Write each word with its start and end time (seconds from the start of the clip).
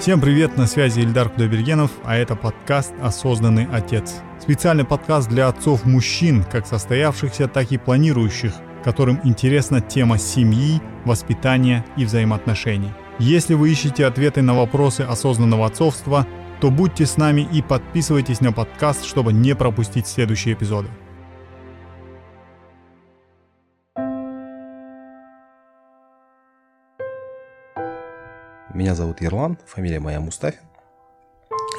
Всем 0.00 0.18
привет, 0.18 0.56
на 0.56 0.66
связи 0.66 1.00
Ильдар 1.00 1.28
Кудайбергенов, 1.28 1.90
а 2.04 2.16
это 2.16 2.34
подкаст 2.34 2.94
«Осознанный 3.02 3.68
отец». 3.70 4.14
Специальный 4.40 4.86
подкаст 4.86 5.28
для 5.28 5.46
отцов-мужчин, 5.46 6.42
как 6.42 6.66
состоявшихся, 6.66 7.48
так 7.48 7.70
и 7.70 7.76
планирующих, 7.76 8.54
которым 8.82 9.20
интересна 9.24 9.82
тема 9.82 10.16
семьи, 10.16 10.80
воспитания 11.04 11.84
и 11.98 12.06
взаимоотношений. 12.06 12.92
Если 13.18 13.52
вы 13.52 13.70
ищете 13.70 14.06
ответы 14.06 14.40
на 14.40 14.54
вопросы 14.54 15.02
осознанного 15.02 15.66
отцовства, 15.66 16.26
то 16.62 16.70
будьте 16.70 17.04
с 17.04 17.18
нами 17.18 17.46
и 17.52 17.60
подписывайтесь 17.60 18.40
на 18.40 18.52
подкаст, 18.52 19.04
чтобы 19.04 19.34
не 19.34 19.54
пропустить 19.54 20.06
следующие 20.06 20.54
эпизоды. 20.54 20.88
Меня 28.80 28.94
зовут 28.94 29.20
Ерлан, 29.20 29.58
фамилия 29.66 30.00
моя 30.00 30.20
Мустафин. 30.20 30.62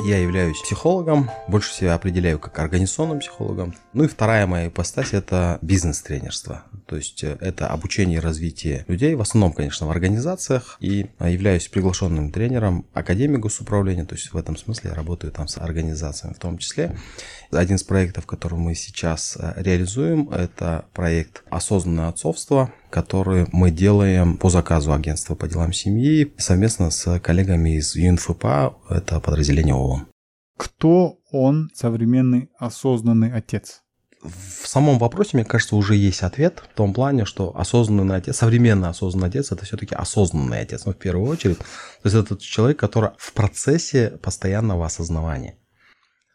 Я 0.05 0.19
являюсь 0.19 0.61
психологом, 0.61 1.31
больше 1.47 1.73
себя 1.73 1.95
определяю 1.95 2.37
как 2.37 2.59
организационным 2.59 3.21
психологом. 3.21 3.73
Ну 3.93 4.03
и 4.03 4.07
вторая 4.07 4.45
моя 4.45 4.67
ипостась– 4.67 5.11
это 5.13 5.57
бизнес-тренерство. 5.63 6.61
То 6.91 6.97
есть 6.97 7.23
э, 7.23 7.37
это 7.39 7.67
обучение 7.67 8.17
и 8.17 8.19
развитие 8.19 8.83
людей, 8.89 9.15
в 9.15 9.21
основном, 9.21 9.53
конечно, 9.53 9.87
в 9.87 9.91
организациях. 9.91 10.75
И 10.81 11.07
э, 11.19 11.31
являюсь 11.31 11.69
приглашенным 11.69 12.33
тренером 12.33 12.85
Академии 12.91 13.37
госуправления. 13.37 14.03
То 14.03 14.15
есть 14.15 14.33
в 14.33 14.35
этом 14.35 14.57
смысле 14.57 14.89
я 14.89 14.93
работаю 14.93 15.31
там 15.31 15.47
с 15.47 15.57
организациями 15.57 16.33
в 16.33 16.39
том 16.39 16.57
числе. 16.57 16.97
Один 17.49 17.77
из 17.77 17.83
проектов, 17.83 18.25
который 18.25 18.59
мы 18.59 18.75
сейчас 18.75 19.37
э, 19.39 19.53
реализуем, 19.55 20.31
это 20.31 20.83
проект 20.93 21.45
«Осознанное 21.49 22.09
отцовство», 22.09 22.73
который 22.89 23.47
мы 23.53 23.71
делаем 23.71 24.35
по 24.35 24.49
заказу 24.49 24.91
агентства 24.91 25.35
по 25.35 25.47
делам 25.47 25.71
семьи 25.71 26.33
совместно 26.37 26.91
с 26.91 27.19
коллегами 27.21 27.77
из 27.77 27.95
ЮНФПА, 27.95 28.75
это 28.89 29.21
подразделение 29.21 29.75
ООН. 29.75 30.07
Кто 30.57 31.19
он, 31.31 31.69
современный 31.73 32.49
осознанный 32.59 33.31
отец? 33.31 33.81
В 34.23 34.67
самом 34.67 34.99
вопросе, 34.99 35.31
мне 35.33 35.45
кажется, 35.45 35.75
уже 35.75 35.95
есть 35.95 36.21
ответ 36.21 36.63
в 36.71 36.75
том 36.75 36.93
плане, 36.93 37.25
что 37.25 37.57
осознанный 37.57 38.17
отец, 38.17 38.37
современный 38.37 38.89
осознанный 38.89 39.29
отец, 39.29 39.51
это 39.51 39.65
все-таки 39.65 39.95
осознанный 39.95 40.59
отец, 40.59 40.85
ну, 40.85 40.93
в 40.93 40.97
первую 40.97 41.27
очередь. 41.27 41.57
То 41.57 41.65
есть 42.03 42.15
это 42.15 42.37
человек, 42.37 42.77
который 42.77 43.11
в 43.17 43.33
процессе 43.33 44.19
постоянного 44.21 44.85
осознавания. 44.85 45.55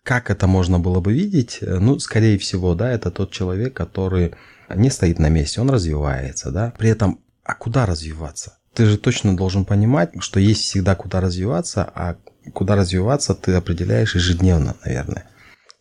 Как 0.03 0.31
это 0.31 0.47
можно 0.47 0.79
было 0.79 1.01
бы 1.01 1.13
видеть? 1.13 1.59
Ну, 1.61 1.99
скорее 1.99 2.39
всего, 2.39 2.75
да, 2.75 2.91
это 2.91 3.11
тот 3.11 3.31
человек, 3.31 3.75
который 3.75 4.35
не 4.75 4.91
стоит 4.91 5.19
на 5.19 5.29
месте, 5.29 5.61
он 5.61 5.71
развивается, 5.71 6.51
да. 6.51 6.73
При 6.77 6.91
этом, 6.91 7.21
а 7.45 7.55
куда 7.55 7.87
развиваться? 7.87 8.59
Ты 8.75 8.87
же 8.87 8.99
точно 8.99 9.37
должен 9.37 9.65
понимать, 9.65 10.11
что 10.21 10.39
есть 10.39 10.63
всегда 10.63 10.95
куда 10.97 11.21
развиваться, 11.21 11.91
а 11.95 12.17
куда 12.53 12.77
развиваться 12.77 13.35
ты 13.35 13.55
определяешь 13.55 14.15
ежедневно, 14.15 14.77
наверное. 14.85 15.31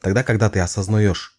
Тогда, 0.01 0.23
когда 0.23 0.49
ты 0.49 0.59
осознаешь, 0.59 1.34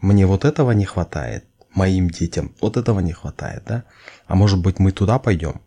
мне 0.00 0.26
вот 0.26 0.44
этого 0.44 0.72
не 0.72 0.84
хватает, 0.84 1.44
моим 1.74 2.10
детям 2.10 2.54
вот 2.60 2.76
этого 2.76 3.00
не 3.00 3.12
хватает, 3.12 3.62
да, 3.66 3.84
а 4.26 4.34
может 4.34 4.60
быть 4.60 4.78
мы 4.78 4.92
туда 4.92 5.18
пойдем. 5.18 5.60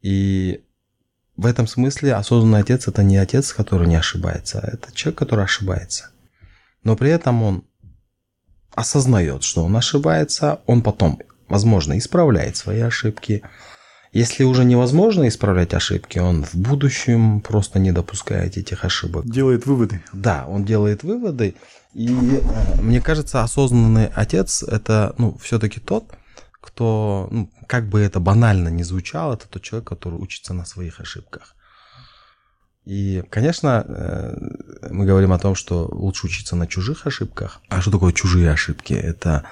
И 0.00 0.62
в 1.36 1.46
этом 1.46 1.66
смысле 1.66 2.14
осознанный 2.14 2.60
отец 2.60 2.88
это 2.88 3.02
не 3.02 3.16
отец, 3.16 3.52
который 3.52 3.88
не 3.88 3.96
ошибается, 3.96 4.60
а 4.60 4.66
это 4.66 4.92
человек, 4.92 5.18
который 5.18 5.44
ошибается. 5.44 6.10
Но 6.82 6.96
при 6.96 7.10
этом 7.10 7.42
он 7.42 7.64
осознает, 8.74 9.42
что 9.42 9.64
он 9.64 9.76
ошибается, 9.76 10.60
он 10.66 10.82
потом, 10.82 11.20
возможно, 11.48 11.98
исправляет 11.98 12.56
свои 12.56 12.80
ошибки. 12.80 13.42
Если 14.12 14.44
уже 14.44 14.64
невозможно 14.64 15.28
исправлять 15.28 15.74
ошибки, 15.74 16.18
он 16.18 16.44
в 16.44 16.54
будущем 16.54 17.40
просто 17.40 17.78
не 17.78 17.92
допускает 17.92 18.56
этих 18.56 18.84
ошибок. 18.84 19.26
Делает 19.26 19.66
выводы. 19.66 20.02
Да, 20.12 20.46
он 20.48 20.64
делает 20.64 21.02
выводы. 21.02 21.56
И 21.94 22.08
э, 22.08 22.80
мне 22.80 23.00
кажется, 23.00 23.42
осознанный 23.42 24.06
отец 24.06 24.62
это 24.62 25.14
ну, 25.18 25.36
все-таки 25.38 25.80
тот, 25.80 26.04
кто, 26.60 27.28
ну, 27.30 27.50
как 27.66 27.88
бы 27.88 28.00
это 28.00 28.20
банально 28.20 28.68
не 28.68 28.84
звучало, 28.84 29.34
это 29.34 29.48
тот 29.48 29.62
человек, 29.62 29.88
который 29.88 30.18
учится 30.18 30.54
на 30.54 30.64
своих 30.64 31.00
ошибках. 31.00 31.54
И, 32.84 33.22
конечно, 33.30 33.84
э, 33.86 34.36
мы 34.90 35.04
говорим 35.04 35.32
о 35.32 35.38
том, 35.38 35.54
что 35.54 35.88
лучше 35.90 36.26
учиться 36.26 36.56
на 36.56 36.66
чужих 36.66 37.06
ошибках. 37.06 37.60
А 37.68 37.80
что 37.80 37.90
такое 37.90 38.12
чужие 38.12 38.50
ошибки? 38.50 38.94
Это 38.94 39.44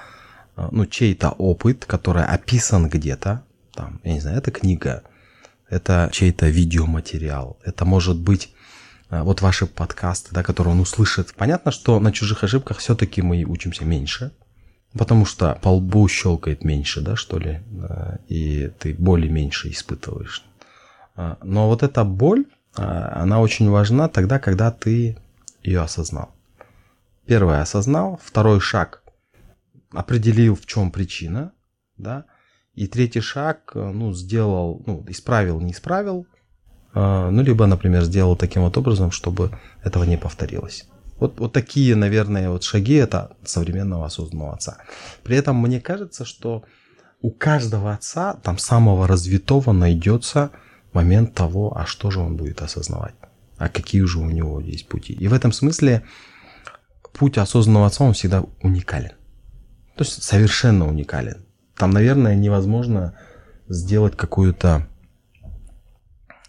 э, 0.55 0.67
ну, 0.71 0.85
чей-то 0.85 1.29
опыт, 1.29 1.85
который 1.85 2.23
описан 2.23 2.89
где-то. 2.89 3.43
Там, 3.73 3.99
я 4.03 4.13
не 4.13 4.21
знаю, 4.21 4.39
это 4.39 4.49
книга, 4.49 5.03
это 5.69 6.09
чей-то 6.11 6.47
видеоматериал, 6.47 7.59
это 7.63 7.85
может 7.85 8.17
быть 8.17 8.53
вот 9.09 9.41
ваши 9.41 9.65
подкасты, 9.65 10.33
да, 10.33 10.43
которые 10.43 10.73
он 10.73 10.79
услышит. 10.79 11.33
Понятно, 11.35 11.71
что 11.71 11.99
на 11.99 12.11
чужих 12.11 12.43
ошибках 12.43 12.79
все-таки 12.79 13.21
мы 13.21 13.43
учимся 13.43 13.85
меньше, 13.85 14.31
потому 14.93 15.25
что 15.25 15.57
по 15.61 15.69
лбу 15.69 16.07
щелкает 16.07 16.63
меньше, 16.63 17.01
да, 17.01 17.15
что 17.15 17.39
ли, 17.39 17.61
и 18.27 18.71
ты 18.79 18.93
боли 18.93 19.27
меньше 19.27 19.69
испытываешь. 19.69 20.43
Но 21.15 21.67
вот 21.67 21.83
эта 21.83 22.03
боль, 22.03 22.45
она 22.73 23.39
очень 23.39 23.69
важна 23.69 24.07
тогда, 24.09 24.39
когда 24.39 24.71
ты 24.71 25.17
ее 25.63 25.81
осознал. 25.81 26.33
Первое 27.25 27.61
осознал, 27.61 28.19
второй 28.23 28.59
шаг 28.59 29.03
определил, 29.91 30.55
в 30.55 30.65
чем 30.65 30.91
причина, 30.91 31.51
да, 31.97 32.25
и 32.73 32.87
третий 32.87 33.21
шаг, 33.21 33.71
ну, 33.73 34.13
сделал, 34.13 34.83
ну, 34.85 35.03
исправил, 35.07 35.59
не 35.59 35.71
исправил, 35.71 36.27
ну, 36.93 37.41
либо, 37.41 37.65
например, 37.65 38.03
сделал 38.03 38.35
таким 38.35 38.63
вот 38.63 38.77
образом, 38.77 39.11
чтобы 39.11 39.51
этого 39.83 40.03
не 40.03 40.17
повторилось. 40.17 40.85
Вот, 41.19 41.39
вот 41.39 41.53
такие, 41.53 41.95
наверное, 41.95 42.49
вот 42.49 42.63
шаги 42.63 42.93
это 42.93 43.35
современного 43.43 44.05
осознанного 44.05 44.53
отца. 44.53 44.77
При 45.23 45.35
этом 45.35 45.57
мне 45.57 45.81
кажется, 45.81 46.25
что 46.25 46.63
у 47.21 47.31
каждого 47.31 47.91
отца, 47.93 48.35
там 48.43 48.57
самого 48.57 49.07
развитого, 49.07 49.71
найдется 49.71 50.51
момент 50.93 51.33
того, 51.33 51.75
а 51.77 51.85
что 51.85 52.11
же 52.11 52.19
он 52.19 52.37
будет 52.37 52.61
осознавать, 52.61 53.15
а 53.57 53.69
какие 53.69 54.03
же 54.03 54.19
у 54.19 54.29
него 54.29 54.59
есть 54.59 54.87
пути. 54.87 55.13
И 55.13 55.27
в 55.27 55.33
этом 55.33 55.51
смысле 55.51 56.03
путь 57.13 57.37
осознанного 57.37 57.87
отца, 57.87 58.03
он 58.03 58.13
всегда 58.13 58.43
уникален. 58.61 59.13
То 59.95 60.03
есть 60.03 60.21
совершенно 60.21 60.87
уникален. 60.87 61.45
Там, 61.75 61.91
наверное, 61.91 62.35
невозможно 62.35 63.17
сделать 63.67 64.15
какую-то, 64.15 64.87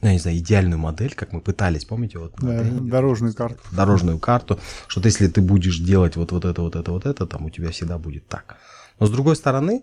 я 0.00 0.12
не 0.12 0.18
знаю, 0.18 0.38
идеальную 0.38 0.78
модель, 0.78 1.14
как 1.14 1.32
мы 1.32 1.40
пытались, 1.40 1.84
помните? 1.84 2.18
Вот, 2.18 2.34
да, 2.40 2.62
дорожную 2.62 3.34
карту. 3.34 3.60
Дорожную 3.72 4.18
карту, 4.18 4.60
что 4.86 5.00
если 5.04 5.26
ты 5.28 5.40
будешь 5.40 5.78
делать 5.78 6.16
вот, 6.16 6.32
вот 6.32 6.44
это, 6.44 6.62
вот 6.62 6.76
это, 6.76 6.92
вот 6.92 7.06
это, 7.06 7.26
там 7.26 7.46
у 7.46 7.50
тебя 7.50 7.70
всегда 7.70 7.98
будет 7.98 8.28
так. 8.28 8.56
Но 9.00 9.06
с 9.06 9.10
другой 9.10 9.36
стороны, 9.36 9.82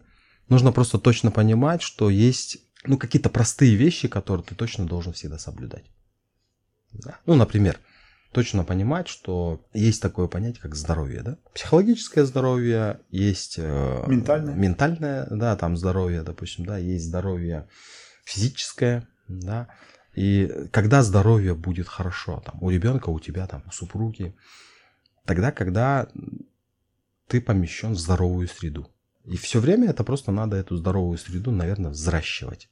нужно 0.50 0.72
просто 0.72 1.00
точно 1.00 1.32
понимать, 1.32 1.82
что 1.82 2.10
есть 2.10 2.60
ну, 2.86 2.98
какие-то 2.98 3.30
простые 3.30 3.76
вещи, 3.76 4.08
которые 4.08 4.46
ты 4.46 4.56
точно 4.56 4.86
должен 4.86 5.14
всегда 5.14 5.38
соблюдать. 5.38 5.86
Да? 6.94 7.18
Ну, 7.26 7.36
например, 7.36 7.80
точно 8.32 8.64
понимать, 8.64 9.08
что 9.08 9.66
есть 9.74 10.02
такое 10.02 10.28
понятие, 10.28 10.62
как 10.62 10.76
здоровье, 10.76 11.22
да? 11.24 11.38
Психологическое 11.54 12.26
здоровье, 12.26 13.00
есть 13.10 13.56
э, 13.58 14.04
ментальное, 14.08 14.54
ментальное, 14.56 15.28
да, 15.30 15.56
там 15.56 15.78
здоровье, 15.78 16.22
допустим, 16.22 16.66
да, 16.66 16.78
есть 16.78 17.06
здоровье 17.06 17.68
физическое, 18.26 19.08
да, 19.28 19.68
и 20.16 20.70
когда 20.72 21.04
здоровье 21.04 21.56
будет 21.56 21.88
хорошо, 21.88 22.42
там, 22.46 22.56
у 22.62 22.70
ребенка, 22.70 23.10
у 23.10 23.20
тебя, 23.20 23.48
там, 23.48 23.64
у 23.68 23.72
супруги, 23.72 24.34
тогда, 25.26 25.52
когда 25.52 26.08
ты 27.28 27.42
помещен 27.42 27.94
в 27.94 28.00
здоровую 28.00 28.48
среду. 28.48 28.88
И 29.26 29.38
все 29.38 29.60
время 29.60 29.90
это 29.90 30.04
просто 30.04 30.32
надо 30.32 30.56
эту 30.56 30.78
здоровую 30.78 31.18
среду, 31.18 31.52
наверное, 31.52 31.92
взращивать. 31.92 32.70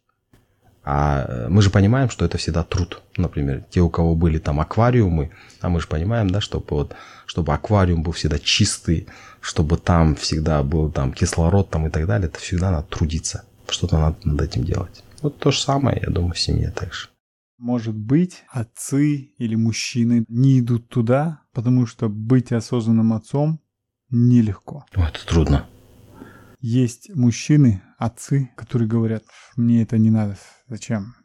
А 0.85 1.25
э, 1.27 1.47
мы 1.49 1.61
же 1.61 1.69
понимаем, 1.69 2.09
что 2.09 2.25
это 2.25 2.37
всегда 2.37 2.63
труд. 2.63 3.01
Например, 3.17 3.63
те, 3.69 3.81
у 3.81 3.89
кого 3.89 4.15
были 4.15 4.37
там 4.37 4.59
аквариумы, 4.59 5.31
а 5.61 5.69
мы 5.69 5.79
же 5.79 5.87
понимаем, 5.87 6.29
да, 6.29 6.41
чтобы, 6.41 6.65
вот, 6.69 6.95
чтобы 7.25 7.53
аквариум 7.53 8.03
был 8.03 8.11
всегда 8.11 8.37
чистый, 8.37 9.07
чтобы 9.41 9.77
там 9.77 10.15
всегда 10.15 10.61
был 10.61 10.91
там 10.91 11.13
кислород 11.13 11.69
там 11.69 11.87
и 11.87 11.89
так 11.89 12.05
далее, 12.05 12.27
это 12.27 12.39
всегда 12.39 12.71
надо 12.71 12.87
трудиться. 12.87 13.45
Что-то 13.67 13.97
надо 13.97 14.17
над 14.23 14.41
этим 14.41 14.63
делать. 14.63 15.03
Вот 15.21 15.39
то 15.39 15.51
же 15.51 15.61
самое, 15.61 16.01
я 16.01 16.09
думаю, 16.09 16.33
в 16.33 16.39
семье 16.39 16.69
также. 16.69 17.12
Может 17.57 17.95
быть, 17.95 18.43
отцы 18.49 19.15
или 19.37 19.55
мужчины 19.55 20.25
не 20.27 20.59
идут 20.59 20.89
туда, 20.89 21.41
потому 21.53 21.85
что 21.85 22.09
быть 22.09 22.51
осознанным 22.51 23.13
отцом 23.13 23.61
нелегко. 24.09 24.85
это 24.93 25.25
трудно. 25.25 25.67
Есть 26.59 27.13
мужчины, 27.13 27.81
отцы, 27.97 28.51
которые 28.55 28.87
говорят, 28.87 29.23
мне 29.55 29.81
это 29.81 29.97
не 29.97 30.09
надо, 30.09 30.37
зачем? 30.67 31.15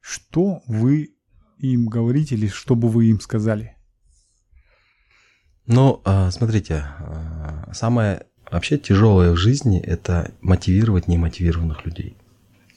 Что 0.00 0.62
вы 0.66 1.14
им 1.58 1.86
говорите 1.86 2.34
или 2.34 2.48
что 2.48 2.74
бы 2.74 2.88
вы 2.88 3.06
им 3.06 3.20
сказали? 3.20 3.76
Ну, 5.66 6.02
а, 6.04 6.30
смотрите, 6.30 6.84
а, 6.98 7.70
самое 7.72 8.26
вообще 8.50 8.76
тяжелое 8.76 9.32
в 9.32 9.36
жизни– 9.36 9.80
это 9.82 10.34
мотивировать 10.42 11.08
немотивированных 11.08 11.86
людей. 11.86 12.16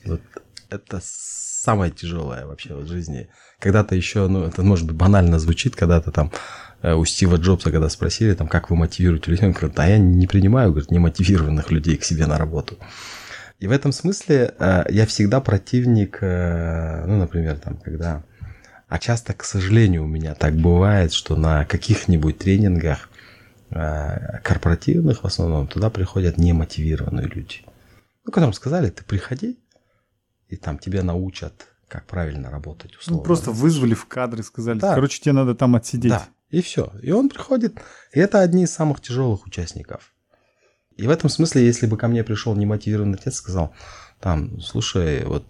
Вот 0.05 0.21
Это 0.69 0.99
самое 1.01 1.91
тяжелое 1.91 2.45
вообще 2.45 2.73
в 2.75 2.87
жизни. 2.87 3.29
Когда-то 3.59 3.95
еще, 3.95 4.27
ну, 4.27 4.43
это 4.43 4.63
может 4.63 4.85
быть 4.85 4.95
банально 4.95 5.39
звучит, 5.39 5.75
когда-то 5.75 6.11
там 6.11 6.31
э, 6.81 6.93
у 6.93 7.05
Стива 7.05 7.35
Джобса, 7.37 7.71
когда 7.71 7.89
спросили, 7.89 8.33
там, 8.33 8.47
как 8.47 8.69
вы 8.69 8.75
мотивируете 8.75 9.31
людей, 9.31 9.47
он 9.47 9.53
говорит, 9.53 9.75
да 9.75 9.85
я 9.85 9.97
не 9.97 10.27
принимаю, 10.27 10.71
говорит, 10.71 10.91
немотивированных 10.91 11.71
людей 11.71 11.97
к 11.97 12.03
себе 12.03 12.25
на 12.25 12.37
работу. 12.37 12.77
И 13.59 13.67
в 13.67 13.71
этом 13.71 13.91
смысле 13.91 14.53
э, 14.59 14.85
я 14.89 15.05
всегда 15.05 15.41
противник, 15.41 16.19
э, 16.21 17.05
ну, 17.05 17.17
например, 17.17 17.57
там, 17.59 17.77
когда... 17.77 18.23
А 18.87 18.99
часто, 18.99 19.33
к 19.33 19.43
сожалению, 19.43 20.03
у 20.03 20.07
меня 20.07 20.33
так 20.33 20.55
бывает, 20.55 21.11
что 21.11 21.35
на 21.35 21.65
каких-нибудь 21.65 22.37
тренингах 22.37 23.09
корпоративных 23.69 25.23
в 25.23 25.27
основном 25.27 25.67
туда 25.67 25.89
приходят 25.89 26.37
немотивированные 26.37 27.27
люди. 27.27 27.63
Ну, 28.23 28.31
которым 28.31 28.53
сказали, 28.53 28.89
ты 28.89 29.03
приходи, 29.03 29.57
и 30.49 30.55
там 30.55 30.77
тебя 30.77 31.03
научат, 31.03 31.67
как 31.87 32.05
правильно 32.05 32.49
работать. 32.49 32.91
Ну, 32.93 32.99
условно. 32.99 33.17
Ну, 33.17 33.23
просто 33.23 33.51
вызвали 33.51 33.93
в 33.93 34.05
кадры, 34.05 34.43
сказали, 34.43 34.79
да. 34.79 34.95
короче, 34.95 35.21
тебе 35.21 35.33
надо 35.33 35.55
там 35.55 35.75
отсидеть. 35.75 36.11
Да, 36.11 36.27
и 36.49 36.61
все. 36.61 36.91
И 37.01 37.11
он 37.11 37.29
приходит, 37.29 37.79
и 38.13 38.19
это 38.19 38.39
одни 38.39 38.63
из 38.63 38.71
самых 38.71 39.01
тяжелых 39.01 39.45
участников. 39.45 40.13
И 40.95 41.05
в 41.05 41.09
этом 41.09 41.29
смысле, 41.29 41.65
если 41.65 41.85
бы 41.85 41.97
ко 41.97 42.07
мне 42.07 42.23
пришел 42.23 42.55
немотивированный 42.55 43.19
отец, 43.19 43.35
сказал, 43.35 43.73
там, 44.19 44.59
слушай, 44.61 45.23
вот 45.25 45.45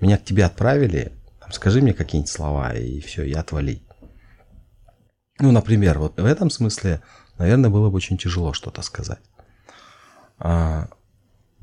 меня 0.00 0.16
к 0.16 0.24
тебе 0.24 0.44
отправили, 0.44 1.12
там, 1.40 1.52
скажи 1.52 1.82
мне 1.82 1.92
какие-нибудь 1.92 2.30
слова, 2.30 2.74
и 2.74 3.00
все, 3.00 3.24
я 3.24 3.40
отвали. 3.40 3.82
Ну, 5.40 5.52
например, 5.52 5.98
вот 5.98 6.18
в 6.18 6.24
этом 6.24 6.50
смысле, 6.50 7.02
наверное, 7.36 7.70
было 7.70 7.90
бы 7.90 7.96
очень 7.96 8.16
тяжело 8.16 8.52
что-то 8.52 8.82
сказать. 8.82 9.20
А, 10.38 10.88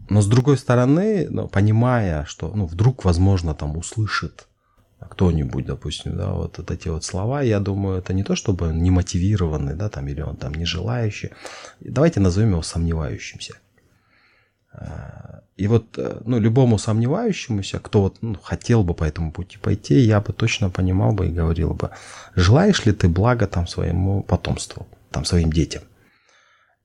но 0.09 0.21
с 0.21 0.27
другой 0.27 0.57
стороны, 0.57 1.27
ну, 1.29 1.47
понимая, 1.47 2.25
что 2.25 2.51
ну, 2.55 2.65
вдруг, 2.65 3.05
возможно, 3.05 3.53
там 3.53 3.77
услышит 3.77 4.47
кто-нибудь, 5.09 5.65
допустим, 5.65 6.17
да, 6.17 6.31
вот, 6.31 6.57
вот 6.57 6.71
эти 6.71 6.87
вот 6.87 7.03
слова, 7.03 7.41
я 7.41 7.59
думаю, 7.59 7.99
это 7.99 8.13
не 8.13 8.23
то, 8.23 8.35
чтобы 8.35 8.73
не 8.73 8.91
мотивированный, 8.91 9.75
да, 9.75 9.89
там, 9.89 10.07
или 10.07 10.21
он 10.21 10.35
там 10.35 10.53
не 10.53 10.65
желающий. 10.65 11.31
Давайте 11.79 12.19
назовем 12.19 12.51
его 12.51 12.61
сомневающимся. 12.61 13.55
А, 14.73 15.41
и 15.57 15.67
вот, 15.67 15.97
э, 15.97 16.21
ну, 16.25 16.39
любому 16.39 16.77
сомневающемуся, 16.77 17.79
кто 17.79 18.01
вот 18.01 18.17
ну, 18.21 18.35
хотел 18.41 18.83
бы 18.83 18.93
по 18.93 19.03
этому 19.03 19.31
пути 19.31 19.57
пойти, 19.57 19.99
я 19.99 20.19
бы 20.19 20.33
точно 20.33 20.69
понимал 20.69 21.13
бы 21.13 21.27
и 21.27 21.31
говорил 21.31 21.73
бы, 21.73 21.91
желаешь 22.35 22.85
ли 22.85 22.91
ты 22.91 23.07
блага 23.07 23.47
там 23.47 23.67
своему 23.67 24.21
потомству, 24.23 24.87
там, 25.11 25.23
своим 25.23 25.51
детям? 25.51 25.83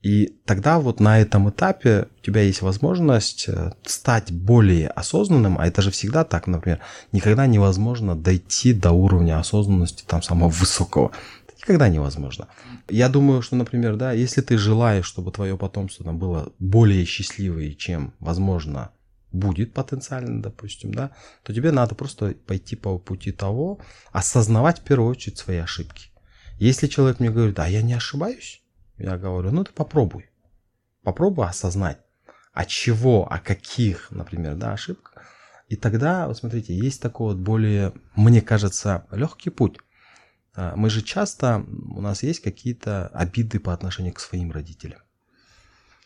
И 0.03 0.39
тогда 0.47 0.81
вот 0.81 0.99
на 0.99 1.19
этом 1.21 1.51
этапе 1.51 2.09
у 2.19 2.25
тебя 2.25 2.41
есть 2.41 2.63
возможность 2.63 3.49
э, 3.49 3.73
стать 3.85 4.33
более 4.33 4.89
осознанным, 4.89 5.59
а 5.59 5.67
это 5.67 5.83
же 5.83 5.91
всегда 5.91 6.25
так, 6.25 6.47
например, 6.47 6.81
никогда 7.13 7.47
невозможно 7.47 8.17
дойти 8.17 8.73
до 8.73 8.93
уровня 8.93 9.39
осознанности 9.39 10.05
там 10.07 10.23
самого 10.23 10.49
высокого. 10.49 11.13
Это 11.47 11.55
никогда 11.59 11.89
невозможно. 11.91 12.49
Я 12.89 13.11
думаю, 13.11 13.43
что, 13.43 13.57
например, 13.57 13.97
да, 13.97 14.13
если 14.13 14.41
ты 14.41 14.57
желаешь, 14.57 15.05
чтобы 15.05 15.33
твое 15.33 15.59
потомство 15.59 16.03
там 16.07 16.19
было 16.19 16.51
более 16.59 17.05
счастливое, 17.05 17.75
чем, 17.75 18.15
возможно, 18.21 18.93
будет 19.33 19.75
потенциально, 19.75 20.43
допустим, 20.43 20.95
да, 20.95 21.11
то 21.43 21.53
тебе 21.53 21.73
надо 21.73 21.95
просто 21.95 22.35
пойти 22.47 22.75
по 22.75 22.99
пути 22.99 23.33
того, 23.33 23.81
осознавать 24.13 24.81
в 24.81 24.83
первую 24.83 25.11
очередь 25.11 25.37
свои 25.37 25.59
ошибки. 25.59 26.07
Если 26.59 26.87
человек 26.87 27.21
мне 27.21 27.31
говорит, 27.31 27.59
а 27.59 27.69
я 27.69 27.83
не 27.83 27.93
ошибаюсь, 27.93 28.60
я 29.01 29.17
говорю, 29.17 29.51
ну 29.51 29.65
ты 29.65 29.73
попробуй. 29.73 30.31
Попробуй 31.03 31.47
осознать, 31.47 31.99
от 32.53 32.69
чего, 32.69 33.31
о 33.31 33.39
каких, 33.39 34.11
например, 34.11 34.55
да, 34.57 34.73
ошибках. 34.73 35.25
И 35.69 35.77
тогда, 35.77 36.27
вот 36.27 36.37
смотрите, 36.37 36.77
есть 36.77 37.01
такой 37.01 37.35
вот 37.35 37.43
более, 37.43 37.93
мне 38.17 38.43
кажется, 38.43 39.07
легкий 39.11 39.51
путь. 39.51 39.79
А, 40.55 40.75
мы 40.77 40.91
же 40.91 41.01
часто, 41.01 41.65
у 41.91 42.01
нас 42.01 42.23
есть 42.23 42.41
какие-то 42.41 43.07
обиды 43.09 43.61
по 43.61 43.73
отношению 43.73 44.13
к 44.13 44.21
своим 44.21 44.51
родителям. 44.51 45.01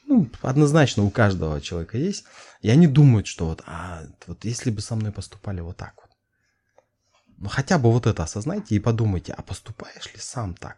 Ну, 0.07 0.29
однозначно 0.43 1.03
у 1.03 1.11
каждого 1.11 1.61
человека 1.61 1.97
есть. 1.97 2.25
И 2.61 2.69
они 2.71 2.87
думают, 2.87 3.27
что 3.27 3.47
вот, 3.47 3.63
а, 3.67 4.03
вот 4.27 4.45
если 4.45 4.71
бы 4.71 4.81
со 4.81 4.97
мной 4.97 5.13
поступали 5.13 5.61
вот 5.61 5.77
так 5.79 5.95
вот. 5.97 6.11
Ну, 7.39 7.49
хотя 7.49 7.79
бы 7.79 7.91
вот 7.91 8.07
это 8.07 8.23
осознайте 8.23 8.75
и 8.75 8.81
подумайте, 8.81 9.33
а 9.33 9.43
поступаешь 9.43 10.13
ли 10.13 10.21
сам 10.21 10.55
так? 10.55 10.77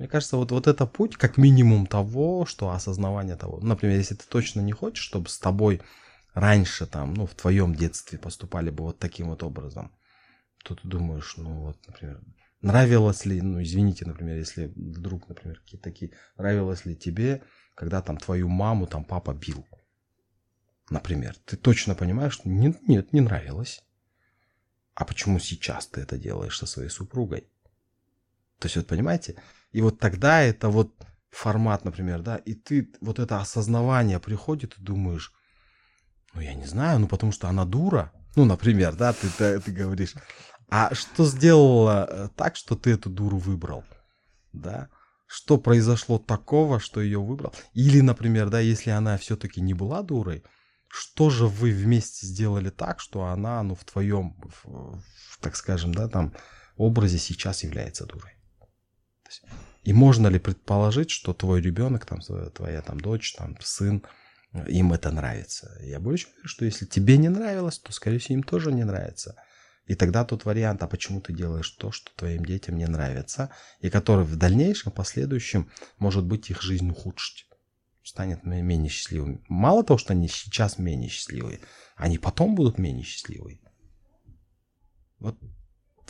Мне 0.00 0.08
кажется, 0.08 0.38
вот, 0.38 0.50
вот 0.50 0.66
это 0.66 0.86
путь 0.86 1.18
как 1.18 1.36
минимум 1.36 1.86
того, 1.86 2.46
что 2.46 2.70
осознавание 2.70 3.36
того. 3.36 3.60
Например, 3.60 3.98
если 3.98 4.14
ты 4.14 4.24
точно 4.26 4.62
не 4.62 4.72
хочешь, 4.72 5.04
чтобы 5.04 5.28
с 5.28 5.38
тобой 5.38 5.82
раньше 6.32 6.86
там, 6.86 7.12
ну, 7.12 7.26
в 7.26 7.34
твоем 7.34 7.74
детстве 7.74 8.18
поступали 8.18 8.70
бы 8.70 8.84
вот 8.84 8.98
таким 8.98 9.28
вот 9.28 9.42
образом, 9.42 9.92
то 10.64 10.74
ты 10.74 10.88
думаешь, 10.88 11.34
ну 11.36 11.66
вот, 11.66 11.86
например, 11.86 12.22
нравилось 12.62 13.26
ли, 13.26 13.42
ну, 13.42 13.62
извините, 13.62 14.06
например, 14.06 14.38
если 14.38 14.72
вдруг, 14.74 15.28
например, 15.28 15.60
какие-то 15.60 15.84
такие, 15.84 16.12
нравилось 16.38 16.86
ли 16.86 16.96
тебе, 16.96 17.42
когда 17.74 18.00
там 18.00 18.16
твою 18.16 18.48
маму 18.48 18.86
там 18.86 19.04
папа 19.04 19.34
бил, 19.34 19.66
например, 20.88 21.36
ты 21.44 21.58
точно 21.58 21.94
понимаешь, 21.94 22.32
что 22.32 22.48
нет, 22.48 22.88
нет, 22.88 23.12
не 23.12 23.20
нравилось. 23.20 23.82
А 24.94 25.04
почему 25.04 25.38
сейчас 25.38 25.88
ты 25.88 26.00
это 26.00 26.16
делаешь 26.16 26.56
со 26.56 26.64
своей 26.64 26.88
супругой? 26.88 27.50
То 28.60 28.66
есть, 28.66 28.76
вот 28.76 28.86
понимаете, 28.86 29.36
и 29.72 29.82
вот 29.82 29.98
тогда 29.98 30.42
это 30.42 30.68
вот 30.68 30.94
формат, 31.30 31.84
например, 31.84 32.22
да, 32.22 32.36
и 32.36 32.54
ты 32.54 32.92
вот 33.00 33.18
это 33.18 33.40
осознавание 33.40 34.18
приходит 34.18 34.76
и 34.78 34.82
думаешь, 34.82 35.32
ну 36.34 36.40
я 36.40 36.54
не 36.54 36.66
знаю, 36.66 37.00
ну 37.00 37.08
потому 37.08 37.32
что 37.32 37.48
она 37.48 37.64
дура, 37.64 38.12
ну, 38.36 38.44
например, 38.44 38.94
да, 38.94 39.12
ты, 39.12 39.28
ты, 39.28 39.60
ты 39.60 39.72
говоришь, 39.72 40.14
а 40.68 40.94
что 40.94 41.24
сделало 41.24 42.06
э, 42.08 42.28
так, 42.36 42.56
что 42.56 42.76
ты 42.76 42.92
эту 42.92 43.10
дуру 43.10 43.38
выбрал, 43.38 43.84
да? 44.52 44.88
Что 45.26 45.58
произошло 45.58 46.18
такого, 46.18 46.80
что 46.80 47.00
ее 47.00 47.20
выбрал? 47.20 47.54
Или, 47.72 48.00
например, 48.00 48.50
да, 48.50 48.60
если 48.60 48.90
она 48.90 49.16
все-таки 49.16 49.60
не 49.60 49.74
была 49.74 50.02
дурой, 50.02 50.44
что 50.88 51.30
же 51.30 51.46
вы 51.46 51.70
вместе 51.70 52.26
сделали 52.26 52.70
так, 52.70 53.00
что 53.00 53.26
она, 53.26 53.62
ну, 53.62 53.74
в 53.74 53.84
твоем, 53.84 54.34
в, 54.64 54.98
в, 54.98 55.38
так 55.40 55.56
скажем, 55.56 55.94
да, 55.94 56.08
там 56.08 56.34
образе 56.76 57.18
сейчас 57.18 57.62
является 57.62 58.06
дурой? 58.06 58.39
Есть, 59.30 59.42
и 59.84 59.92
можно 59.92 60.28
ли 60.28 60.38
предположить, 60.38 61.10
что 61.10 61.32
твой 61.32 61.60
ребенок, 61.60 62.04
там, 62.06 62.20
твоя 62.20 62.82
там, 62.82 63.00
дочь, 63.00 63.34
там, 63.34 63.56
сын, 63.60 64.02
им 64.66 64.92
это 64.92 65.10
нравится? 65.10 65.76
Я 65.80 66.00
больше 66.00 66.26
уверен, 66.28 66.48
что 66.48 66.64
если 66.64 66.84
тебе 66.84 67.16
не 67.16 67.28
нравилось, 67.28 67.78
то, 67.78 67.92
скорее 67.92 68.18
всего, 68.18 68.34
им 68.34 68.42
тоже 68.42 68.72
не 68.72 68.84
нравится. 68.84 69.36
И 69.86 69.94
тогда 69.94 70.24
тот 70.24 70.44
вариант, 70.44 70.82
а 70.82 70.86
почему 70.86 71.20
ты 71.20 71.32
делаешь 71.32 71.70
то, 71.70 71.90
что 71.90 72.12
твоим 72.14 72.44
детям 72.44 72.76
не 72.76 72.86
нравится, 72.86 73.50
и 73.80 73.90
который 73.90 74.24
в 74.24 74.36
дальнейшем, 74.36 74.92
последующем, 74.92 75.70
может 75.98 76.24
быть, 76.24 76.50
их 76.50 76.62
жизнь 76.62 76.90
ухудшить 76.90 77.46
станет 78.02 78.44
менее 78.44 78.90
счастливыми. 78.90 79.44
Мало 79.48 79.84
того, 79.84 79.98
что 79.98 80.12
они 80.12 80.28
сейчас 80.28 80.78
менее 80.78 81.08
счастливые, 81.08 81.60
они 81.96 82.18
потом 82.18 82.54
будут 82.54 82.78
менее 82.78 83.04
счастливые. 83.04 83.60
Вот 85.18 85.38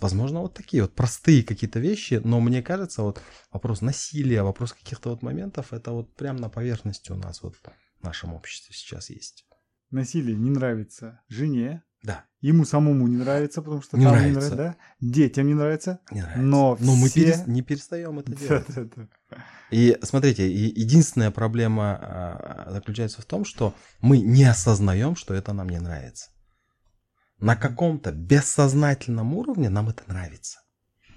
Возможно, 0.00 0.40
вот 0.40 0.54
такие 0.54 0.83
вот 0.83 0.95
простые 0.95 1.42
какие-то 1.42 1.78
вещи, 1.78 2.21
но 2.25 2.40
мне 2.40 2.62
кажется, 2.62 3.02
вот 3.02 3.21
вопрос 3.52 3.83
насилия, 3.83 4.42
вопрос 4.42 4.73
каких-то 4.73 5.11
вот 5.11 5.23
моментов, 5.23 5.73
это 5.73 5.92
вот 5.92 6.14
прям 6.14 6.37
на 6.37 6.49
поверхности 6.49 7.12
у 7.12 7.16
нас 7.16 7.42
вот 7.42 7.57
в 7.57 8.04
нашем 8.04 8.35
обществе 8.35 8.75
сейчас 8.75 9.11
есть. 9.11 9.47
Насилие 9.90 10.37
не 10.37 10.50
нравится 10.50 11.21
жене. 11.28 11.83
Да. 12.02 12.25
Ему 12.40 12.64
самому 12.64 13.07
не 13.09 13.16
нравится, 13.16 13.61
потому 13.61 13.83
что 13.83 13.99
не 13.99 14.04
там 14.04 14.14
нравится. 14.14 14.40
не 14.40 14.47
нравится, 14.47 14.57
да? 14.57 14.76
Детям 15.00 15.47
не 15.47 15.54
нравится. 15.54 16.00
Не 16.11 16.23
нравится. 16.23 16.42
Но, 16.42 16.78
но 16.80 16.92
все... 16.95 17.02
мы 17.02 17.11
перес... 17.11 17.47
не 17.47 17.62
перестаем 17.62 18.19
это 18.19 18.35
делать. 18.35 18.64
Да, 18.69 18.85
да, 18.85 19.09
да. 19.30 19.37
И 19.71 19.99
смотрите, 20.02 20.50
единственная 20.50 21.30
проблема 21.30 21.99
а, 22.00 22.69
заключается 22.71 23.21
в 23.21 23.26
том, 23.26 23.45
что 23.45 23.75
мы 24.00 24.19
не 24.19 24.45
осознаем, 24.45 25.14
что 25.14 25.35
это 25.35 25.52
нам 25.52 25.69
не 25.69 25.78
нравится 25.78 26.30
на 27.40 27.56
каком-то 27.56 28.12
бессознательном 28.12 29.35
уровне 29.35 29.70
нам 29.70 29.88
это 29.88 30.02
нравится. 30.06 30.61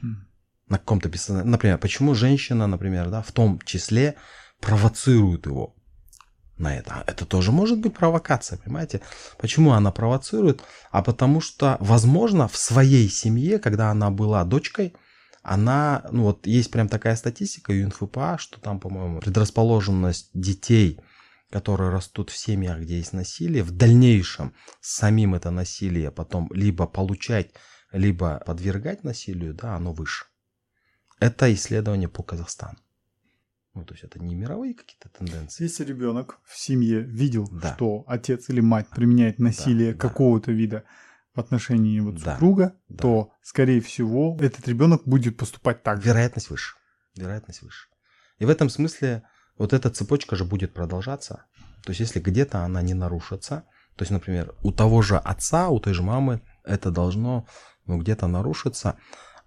Хм. 0.02 0.26
На 0.68 0.78
каком-то 0.78 1.10
бессознательном... 1.10 1.52
Например, 1.52 1.78
почему 1.78 2.16
женщина, 2.16 2.68
например, 2.68 3.10
да, 3.10 3.22
в 3.22 3.32
том 3.32 3.60
числе 3.66 4.16
провоцирует 4.60 5.46
его 5.46 5.76
на 6.58 6.76
это. 6.76 6.94
А 6.94 7.04
это 7.08 7.26
тоже 7.26 7.52
может 7.52 7.80
быть 7.80 7.94
провокация, 7.94 8.58
понимаете? 8.58 9.02
Почему 9.38 9.74
она 9.74 9.92
провоцирует? 9.92 10.64
А 10.92 11.04
потому 11.04 11.42
что, 11.42 11.78
возможно, 11.80 12.48
в 12.48 12.56
своей 12.56 13.10
семье, 13.10 13.60
когда 13.60 13.92
она 13.92 14.10
была 14.10 14.44
дочкой, 14.46 14.96
она, 15.42 16.06
ну 16.12 16.24
вот 16.24 16.48
есть 16.48 16.72
прям 16.72 16.88
такая 16.88 17.18
статистика 17.18 17.74
ЮНФПА, 17.74 18.38
что 18.40 18.62
там, 18.62 18.80
по-моему, 18.80 19.20
предрасположенность 19.20 20.30
детей– 20.34 21.00
которые 21.54 21.92
растут 21.92 22.32
в 22.32 22.36
семьях, 22.36 22.80
где 22.80 22.98
есть 22.98 23.14
насилие, 23.14 23.62
в 23.62 23.70
дальнейшем 23.70 24.56
самим 24.82 25.36
это 25.36 25.52
насилие 25.52 26.10
потом 26.10 26.50
либо 26.52 26.88
получать, 26.88 27.52
либо 27.92 28.42
подвергать 28.44 29.04
насилию, 29.04 29.54
да, 29.54 29.76
оно 29.76 29.94
выше. 29.94 30.26
Это 31.20 31.54
исследование 31.54 32.10
по 32.10 32.24
Казахстану. 32.24 32.80
Ну, 33.76 33.86
то 33.86 33.94
есть 33.94 34.04
это 34.04 34.18
не 34.18 34.34
мировые 34.34 34.74
какие-то 34.74 35.10
тенденции. 35.10 35.66
Если 35.66 35.84
ребенок 35.86 36.40
в 36.44 36.58
семье 36.58 37.02
видел, 37.02 37.48
Да. 37.52 37.76
что 37.76 38.04
отец 38.08 38.50
или 38.50 38.60
мать 38.60 38.88
применяет 38.90 39.38
насилие 39.38 39.94
да. 39.94 40.00
какого-то 40.00 40.52
вида 40.52 40.84
в 41.36 41.40
отношении 41.40 42.00
вот 42.00 42.16
Да, 42.16 42.34
супруга, 42.34 42.76
да. 42.90 42.98
то, 42.98 43.32
скорее 43.44 43.80
всего, 43.80 44.40
этот 44.42 44.68
ребенок 44.68 45.04
будет 45.06 45.38
поступать 45.38 45.84
так. 45.84 46.04
Вероятность 46.04 46.50
выше. 46.50 46.78
Вероятность 47.16 47.62
выше. 47.62 47.90
И 48.40 48.46
в 48.46 48.50
этом 48.50 48.70
смысле 48.70 49.22
вот 49.58 49.74
эта 49.74 49.90
цепочка 49.90 50.36
же 50.36 50.46
будет 50.46 50.74
продолжаться. 50.74 51.46
То 51.84 51.90
есть 51.92 52.00
если 52.00 52.20
где-то 52.20 52.64
она 52.64 52.82
не 52.82 52.94
нарушится, 52.94 53.64
то 53.96 54.04
есть, 54.04 54.12
например, 54.12 54.54
у 54.64 54.72
того 54.72 55.02
же 55.02 55.18
отца, 55.18 55.70
у 55.70 55.80
той 55.80 55.94
же 55.94 56.02
мамы 56.02 56.42
это 56.64 56.92
должно 56.92 57.46
ну, 57.86 57.98
где-то 57.98 58.28
нарушиться, 58.28 58.98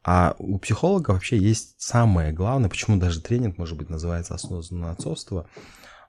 а 0.05 0.37
у 0.39 0.59
психолога 0.59 1.11
вообще 1.11 1.37
есть 1.37 1.81
самое 1.81 2.33
главное, 2.33 2.71
почему 2.71 2.97
даже 2.97 3.21
тренинг, 3.21 3.59
может 3.59 3.77
быть, 3.77 3.89
называется 3.89 4.35
осознанное 4.35 4.93
отцовство, 4.93 5.49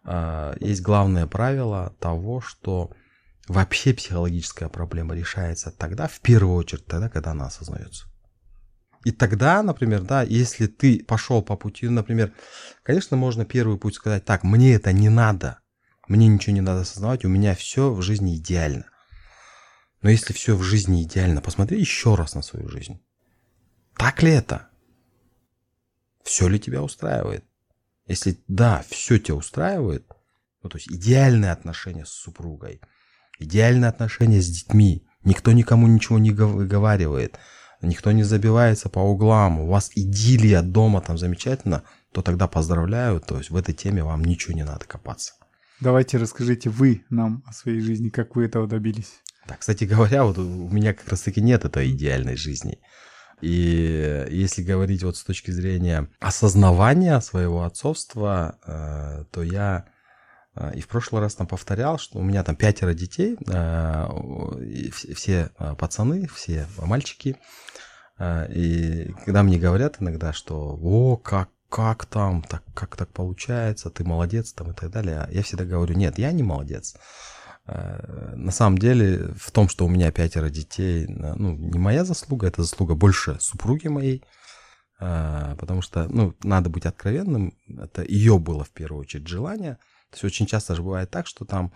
а, 0.04 0.56
есть 0.60 0.82
главное 0.82 1.26
правило 1.26 1.96
того, 2.00 2.40
что 2.40 2.92
вообще 3.48 3.94
психологическая 3.94 4.70
проблема 4.70 5.16
решается 5.16 5.72
тогда, 5.72 6.08
в 6.08 6.20
первую 6.20 6.56
очередь, 6.56 6.86
тогда, 6.86 7.10
когда 7.10 7.32
она 7.32 7.48
осознается. 7.48 8.06
И 9.08 9.12
тогда, 9.14 9.64
например, 9.64 10.02
да, 10.02 10.24
если 10.24 10.68
ты 10.68 11.02
пошел 11.02 11.42
по 11.42 11.56
пути, 11.56 11.88
например, 11.88 12.34
конечно, 12.84 13.16
можно 13.16 13.46
первый 13.46 13.78
путь 13.78 13.96
сказать, 13.96 14.26
так, 14.26 14.44
мне 14.44 14.74
это 14.74 14.92
не 14.92 15.08
надо, 15.08 15.60
мне 16.10 16.28
ничего 16.28 16.54
не 16.54 16.60
надо 16.60 16.82
осознавать, 16.82 17.24
у 17.24 17.30
меня 17.30 17.56
все 17.56 17.94
в 17.94 18.02
жизни 18.02 18.36
идеально. 18.36 18.84
Но 20.02 20.10
если 20.10 20.34
все 20.34 20.58
в 20.58 20.62
жизни 20.62 21.04
идеально, 21.04 21.42
посмотри 21.42 21.80
еще 21.80 22.16
раз 22.16 22.36
на 22.36 22.42
свою 22.42 22.68
жизнь. 22.68 23.00
Так 23.96 24.22
ли 24.24 24.32
это? 24.32 24.68
Все 26.26 26.50
ли 26.50 26.60
тебя 26.60 26.84
устраивает? 26.84 27.46
Если 28.08 28.38
да, 28.50 28.84
все 28.90 29.20
тебя 29.20 29.36
устраивает, 29.36 30.06
ну, 30.64 30.70
то 30.70 30.78
есть 30.78 30.92
идеальные 30.92 31.54
отношения 31.54 32.06
с 32.06 32.10
супругой, 32.10 32.82
идеальные 33.40 33.88
отношения 33.88 34.42
с 34.42 34.50
детьми, 34.50 35.08
никто 35.24 35.54
никому 35.54 35.88
ничего 35.88 36.20
не 36.20 36.32
гов- 36.32 36.56
выговаривает, 36.56 37.40
никто 37.82 38.12
не 38.12 38.24
забивается 38.24 38.90
по 38.90 39.00
углам, 39.00 39.60
у 39.60 39.68
вас 39.68 39.92
идиллия 39.96 40.62
дома 40.62 41.02
там 41.02 41.18
замечательно, 41.18 41.84
то 42.12 42.22
тогда 42.22 42.48
поздравляю, 42.48 43.20
то 43.20 43.38
есть 43.38 43.50
в 43.50 43.56
этой 43.56 43.74
теме 43.74 44.04
вам 44.04 44.24
ничего 44.24 44.54
не 44.54 44.64
надо 44.64 44.86
копаться. 44.86 45.34
Давайте 45.80 46.18
расскажите 46.18 46.70
вы 46.70 47.04
нам 47.10 47.44
о 47.46 47.54
своей 47.54 47.82
жизни, 47.82 48.10
как 48.10 48.36
вы 48.36 48.46
этого 48.46 48.68
добились. 48.68 49.20
Так, 49.48 49.60
кстати 49.60 49.84
говоря, 49.84 50.24
вот 50.24 50.38
у 50.38 50.70
меня 50.70 50.94
как 50.94 51.08
раз 51.08 51.22
таки 51.22 51.42
нет 51.42 51.66
этой 51.66 51.92
идеальной 51.92 52.36
жизни. 52.36 52.80
И 53.42 54.26
если 54.32 54.64
говорить 54.64 55.04
вот 55.04 55.16
с 55.16 55.24
точки 55.24 55.52
зрения 55.52 56.10
осознавания 56.20 57.20
своего 57.20 57.64
отцовства, 57.64 58.58
э, 58.66 59.26
то 59.32 59.44
я 59.44 59.86
и 60.76 60.82
в 60.82 60.88
прошлый 60.88 61.22
раз 61.22 61.36
там 61.36 61.48
повторял, 61.48 61.98
что 61.98 62.20
у 62.20 62.24
меня 62.24 62.44
там 62.44 62.56
пятеро 62.56 62.94
детей, 62.94 63.36
вс- 63.42 65.14
все 65.14 65.52
э, 65.60 65.76
пацаны, 65.76 66.28
все 66.28 66.68
мальчики. 66.78 67.38
И 68.20 69.14
когда 69.26 69.44
мне 69.44 69.60
говорят 69.60 69.98
иногда, 70.00 70.34
что 70.34 70.80
«О, 70.82 71.18
как, 71.18 71.50
как 71.70 72.06
там, 72.08 72.42
так, 72.42 72.64
как 72.74 72.96
так 72.96 73.10
получается, 73.10 73.90
ты 73.92 74.04
молодец» 74.04 74.54
там 74.54 74.72
и 74.72 74.74
так 74.74 74.90
далее, 74.90 75.28
я 75.32 75.44
всегда 75.44 75.66
говорю 75.66 75.96
«Нет, 75.96 76.18
я 76.18 76.32
не 76.32 76.42
молодец». 76.42 76.96
На 77.68 78.52
самом 78.52 78.78
деле 78.78 79.34
в 79.38 79.52
том, 79.52 79.68
что 79.70 79.86
у 79.86 79.90
меня 79.90 80.12
пятеро 80.12 80.50
детей, 80.50 81.06
ну, 81.08 81.52
не 81.52 81.78
моя 81.78 82.06
заслуга, 82.06 82.48
это 82.48 82.64
заслуга 82.64 82.96
больше 82.96 83.38
супруги 83.42 83.88
моей, 83.88 84.24
потому 84.98 85.82
что, 85.82 86.08
ну, 86.10 86.34
надо 86.44 86.70
быть 86.70 86.86
откровенным, 86.86 87.54
это 87.68 88.04
ее 88.04 88.40
было 88.40 88.64
в 88.64 88.72
первую 88.72 89.02
очередь 89.02 89.28
желание. 89.28 89.78
Есть 90.18 90.24
очень 90.24 90.48
часто 90.48 90.74
же 90.74 90.82
бывает 90.82 91.12
так, 91.12 91.28
что 91.28 91.46
там, 91.46 91.72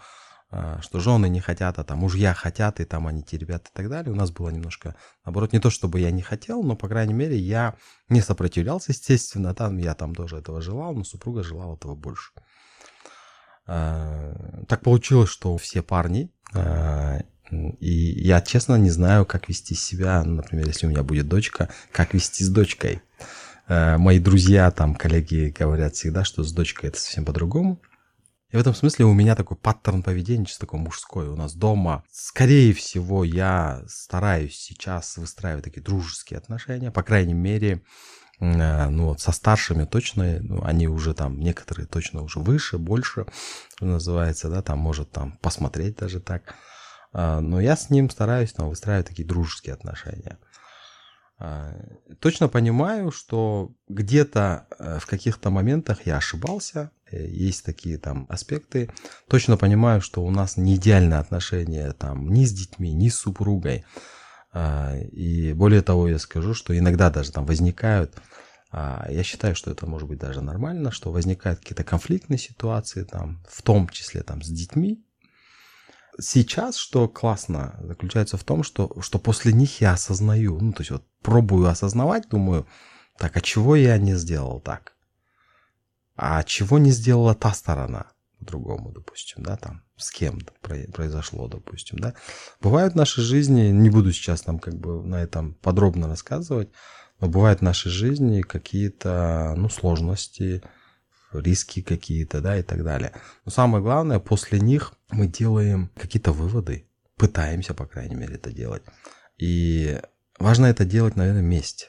э, 0.51 0.79
что 0.81 0.99
жены 0.99 1.29
не 1.29 1.39
хотят, 1.39 1.77
а 1.77 1.83
там 1.83 1.99
мужья 1.99 2.33
хотят, 2.33 2.79
и 2.79 2.85
там 2.85 3.05
они 3.05 3.21
теребят 3.21 3.67
и 3.67 3.69
так 3.71 3.87
далее. 3.87 4.11
У 4.11 4.15
нас 4.15 4.31
было 4.31 4.49
немножко, 4.49 4.95
наоборот, 5.23 5.53
не 5.53 5.59
то, 5.59 5.69
чтобы 5.69 5.99
я 5.99 6.09
не 6.09 6.23
хотел, 6.23 6.63
но, 6.63 6.75
по 6.75 6.87
крайней 6.87 7.13
мере, 7.13 7.37
я 7.37 7.75
не 8.09 8.19
сопротивлялся, 8.21 8.93
естественно, 8.93 9.53
там 9.53 9.77
я 9.77 9.93
там 9.93 10.15
тоже 10.15 10.37
этого 10.37 10.59
желал, 10.59 10.95
но 10.95 11.03
супруга 11.03 11.43
желала 11.43 11.75
этого 11.75 11.93
больше. 11.93 12.31
Э, 13.67 14.63
Так 14.67 14.81
получилось, 14.81 15.29
что 15.29 15.55
все 15.59 15.83
парни, 15.83 16.31
э, 16.55 17.21
и 17.79 17.91
я, 18.27 18.41
честно, 18.41 18.75
не 18.75 18.89
знаю, 18.89 19.27
как 19.27 19.49
вести 19.49 19.75
себя, 19.75 20.23
например, 20.23 20.65
если 20.65 20.87
у 20.87 20.89
меня 20.89 21.03
будет 21.03 21.27
дочка, 21.27 21.69
как 21.91 22.15
вести 22.15 22.43
с 22.43 22.49
дочкой. 22.49 23.01
Мои 23.67 24.19
друзья, 24.19 24.71
там, 24.71 24.95
коллеги 24.95 25.53
говорят 25.57 25.95
всегда, 25.95 26.23
что 26.23 26.43
с 26.43 26.51
дочкой 26.51 26.89
это 26.89 26.99
совсем 26.99 27.23
по-другому. 27.23 27.79
И 28.51 28.57
в 28.57 28.59
этом 28.59 28.75
смысле 28.75 29.05
у 29.05 29.13
меня 29.13 29.35
такой 29.35 29.55
паттерн 29.55 30.03
поведения, 30.03 30.45
чисто 30.45 30.61
такой 30.61 30.79
мужской. 30.79 31.29
У 31.29 31.35
нас 31.35 31.53
дома, 31.53 32.03
скорее 32.11 32.73
всего, 32.73 33.23
я 33.23 33.81
стараюсь 33.87 34.57
сейчас 34.57 35.15
выстраивать 35.17 35.63
такие 35.63 35.81
дружеские 35.81 36.37
отношения. 36.37 36.91
По 36.91 37.01
крайней 37.01 37.33
мере, 37.33 37.81
э, 38.41 38.89
ну 38.89 39.07
вот 39.07 39.21
со 39.21 39.31
старшими 39.31 39.85
точно, 39.85 40.39
ну, 40.41 40.63
они 40.65 40.89
уже 40.89 41.13
там, 41.13 41.39
некоторые 41.39 41.87
точно 41.87 42.23
уже 42.23 42.39
выше, 42.39 42.77
больше, 42.77 43.25
что 43.77 43.85
называется, 43.85 44.49
да, 44.49 44.61
там 44.61 44.79
может 44.79 45.11
там 45.11 45.37
посмотреть 45.41 45.95
даже 45.95 46.19
так. 46.19 46.55
А, 47.13 47.39
Но 47.39 47.61
я 47.61 47.77
с 47.77 47.89
ним 47.89 48.09
стараюсь 48.09 48.51
там, 48.51 48.69
выстраивать 48.69 49.07
такие 49.07 49.27
дружеские 49.27 49.73
отношения. 49.73 50.37
А, 51.43 51.73
Точно 52.19 52.47
понимаю, 52.49 53.09
что 53.11 53.71
где-то 53.87 54.67
э, 54.77 54.99
в 54.99 55.07
каких-то 55.07 55.49
моментах 55.49 56.05
я 56.05 56.17
ошибался, 56.17 56.91
э, 57.09 57.25
есть 57.25 57.65
такие 57.65 57.97
там 57.97 58.27
аспекты. 58.29 58.91
Точно 59.27 59.57
понимаю, 59.57 60.01
что 60.01 60.23
у 60.23 60.29
нас 60.29 60.55
не 60.55 60.75
идеальные 60.75 61.17
отношения 61.17 61.93
там 61.93 62.31
ни 62.31 62.45
с 62.45 62.53
детьми, 62.53 62.93
ни 62.93 63.09
с 63.09 63.17
супругой. 63.17 63.85
А, 64.53 64.95
И 65.11 65.53
более 65.53 65.81
того, 65.81 66.07
я 66.07 66.19
скажу, 66.19 66.53
что 66.53 66.77
иногда 66.77 67.09
даже 67.09 67.31
там 67.31 67.47
возникают, 67.47 68.13
а, 68.71 69.07
я 69.09 69.23
считаю, 69.23 69.55
что 69.55 69.71
это 69.71 69.87
может 69.87 70.07
быть 70.07 70.19
даже 70.19 70.41
нормально, 70.41 70.91
что 70.91 71.11
возникают 71.11 71.59
какие-то 71.61 71.83
конфликтные 71.83 72.37
ситуации, 72.37 73.03
там, 73.03 73.43
в 73.49 73.63
том 73.63 73.89
числе 73.89 74.21
там 74.21 74.43
с 74.43 74.47
детьми. 74.47 75.03
Сейчас, 76.19 76.75
что 76.75 77.07
классно, 77.07 77.79
заключается 77.81 78.37
в 78.37 78.43
том, 78.43 78.63
что, 78.63 78.91
что 79.01 79.19
после 79.19 79.53
них 79.53 79.81
я 79.81 79.93
осознаю, 79.93 80.59
ну, 80.59 80.73
то 80.73 80.81
есть 80.81 80.91
вот 80.91 81.03
пробую 81.21 81.67
осознавать, 81.67 82.29
думаю, 82.29 82.67
так, 83.17 83.37
а 83.37 83.41
чего 83.41 83.75
я 83.75 83.97
не 83.97 84.15
сделал 84.15 84.59
так? 84.59 84.93
А 86.15 86.43
чего 86.43 86.79
не 86.79 86.91
сделала 86.91 87.33
та 87.33 87.53
сторона 87.53 88.11
по-другому, 88.39 88.91
допустим, 88.91 89.43
да, 89.43 89.55
там, 89.55 89.83
с 89.97 90.11
кем 90.11 90.39
про- 90.61 90.91
произошло, 90.91 91.47
допустим, 91.47 91.99
да. 91.99 92.13
Бывают 92.59 92.93
в 92.93 92.97
нашей 92.97 93.23
жизни, 93.23 93.69
не 93.69 93.89
буду 93.89 94.11
сейчас 94.11 94.41
там 94.41 94.59
как 94.59 94.75
бы 94.75 95.03
на 95.03 95.21
этом 95.21 95.53
подробно 95.55 96.07
рассказывать, 96.07 96.69
но 97.19 97.27
бывают 97.27 97.59
в 97.59 97.63
нашей 97.63 97.91
жизни 97.91 98.41
какие-то, 98.41 99.53
ну, 99.55 99.69
сложности, 99.69 100.63
риски 101.39 101.81
какие-то, 101.81 102.41
да, 102.41 102.57
и 102.57 102.63
так 102.63 102.83
далее. 102.83 103.13
Но 103.45 103.51
самое 103.51 103.83
главное, 103.83 104.19
после 104.19 104.59
них 104.59 104.93
мы 105.09 105.27
делаем 105.27 105.89
какие-то 105.95 106.31
выводы, 106.31 106.87
пытаемся, 107.15 107.73
по 107.73 107.85
крайней 107.85 108.15
мере, 108.15 108.35
это 108.35 108.51
делать. 108.51 108.83
И 109.37 109.99
важно 110.39 110.65
это 110.67 110.85
делать, 110.85 111.15
наверное, 111.15 111.41
вместе. 111.41 111.87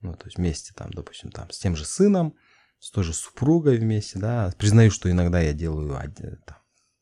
Ну, 0.00 0.14
то 0.14 0.26
есть 0.26 0.38
вместе, 0.38 0.72
там, 0.74 0.90
допустим, 0.90 1.30
там, 1.30 1.50
с 1.50 1.58
тем 1.58 1.76
же 1.76 1.84
сыном, 1.84 2.34
с 2.78 2.90
той 2.90 3.04
же 3.04 3.12
супругой 3.12 3.78
вместе, 3.78 4.18
да. 4.18 4.52
Признаю, 4.56 4.90
что 4.90 5.10
иногда 5.10 5.40
я 5.40 5.52
делаю 5.52 5.98
там, 6.46 6.56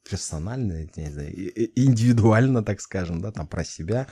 персонально, 0.09 0.89
не 0.97 1.11
знаю, 1.11 1.31
индивидуально, 1.79 2.65
так 2.65 2.81
скажем, 2.81 3.21
да, 3.21 3.33
там, 3.33 3.47
про 3.47 3.65
себя. 3.65 4.07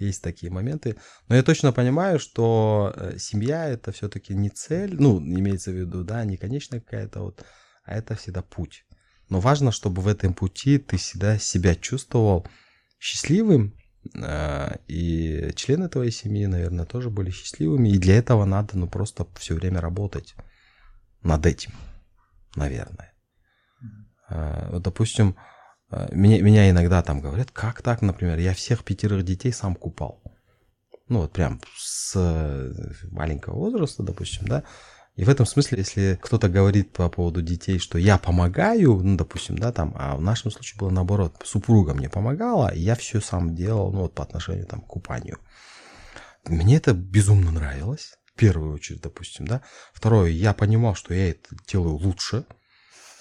Есть 0.00 0.22
такие 0.22 0.50
моменты. 0.50 0.96
Но 1.28 1.36
я 1.36 1.42
точно 1.42 1.72
понимаю, 1.72 2.18
что 2.18 2.92
э, 2.96 3.18
семья 3.18 3.68
это 3.68 3.92
все-таки 3.92 4.34
не 4.34 4.48
цель, 4.48 4.96
ну, 4.98 5.18
имеется 5.20 5.70
в 5.70 5.74
виду, 5.74 6.04
да, 6.04 6.24
не 6.24 6.36
конечная 6.36 6.80
какая-то 6.80 7.20
вот, 7.20 7.44
а 7.84 7.96
это 7.96 8.14
всегда 8.14 8.42
путь. 8.42 8.84
Но 9.28 9.40
важно, 9.40 9.72
чтобы 9.72 10.02
в 10.02 10.08
этом 10.08 10.34
пути 10.34 10.78
ты 10.78 10.96
всегда 10.96 11.38
себя 11.38 11.74
чувствовал 11.74 12.46
счастливым, 12.98 13.74
э, 14.14 14.76
и 14.88 15.52
члены 15.54 15.88
твоей 15.88 16.10
семьи, 16.10 16.46
наверное, 16.46 16.86
тоже 16.86 17.10
были 17.10 17.30
счастливыми. 17.30 17.90
И 17.90 17.98
для 17.98 18.16
этого 18.16 18.44
надо, 18.44 18.78
ну, 18.78 18.88
просто 18.88 19.26
все 19.38 19.54
время 19.54 19.80
работать 19.80 20.34
над 21.22 21.46
этим, 21.46 21.72
наверное. 22.56 23.12
Э, 24.30 24.70
Вот, 24.72 24.82
допустим, 24.82 25.36
меня, 26.12 26.40
меня 26.40 26.70
иногда 26.70 27.02
там 27.02 27.20
говорят, 27.20 27.50
как 27.50 27.82
так, 27.82 28.02
например, 28.02 28.38
я 28.38 28.54
всех 28.54 28.84
пятерых 28.84 29.24
детей 29.24 29.52
сам 29.52 29.74
купал. 29.74 30.22
Ну, 31.08 31.22
вот 31.22 31.32
прям 31.32 31.60
с 31.76 32.12
э, 32.14 32.72
маленького 33.10 33.56
возраста, 33.56 34.02
допустим, 34.04 34.46
да. 34.46 34.62
И 35.16 35.24
в 35.24 35.28
этом 35.28 35.44
смысле, 35.44 35.78
если 35.78 36.18
кто-то 36.22 36.48
говорит 36.48 36.92
по 36.92 37.08
поводу 37.08 37.42
детей, 37.42 37.78
что 37.78 37.98
я 37.98 38.16
помогаю, 38.16 39.00
ну, 39.02 39.16
допустим, 39.16 39.58
да, 39.58 39.72
там, 39.72 39.92
а 39.98 40.16
в 40.16 40.20
нашем 40.20 40.52
случае 40.52 40.78
было 40.78 40.90
наоборот, 40.90 41.42
супруга 41.44 41.94
мне 41.94 42.08
помогала, 42.08 42.68
и 42.68 42.80
я 42.80 42.94
все 42.94 43.20
сам 43.20 43.56
делал, 43.56 43.92
ну, 43.92 44.02
вот 44.02 44.14
по 44.14 44.22
отношению 44.22 44.66
там 44.66 44.80
к 44.80 44.86
купанию. 44.86 45.38
Мне 46.46 46.76
это 46.76 46.94
безумно 46.94 47.50
нравилось. 47.50 48.14
первую 48.36 48.72
очередь, 48.72 49.02
допустим, 49.02 49.46
да. 49.46 49.62
Второе, 49.92 50.30
я 50.30 50.54
понимал, 50.54 50.94
что 50.94 51.12
я 51.12 51.30
это 51.30 51.54
делаю 51.66 51.96
лучше, 51.96 52.46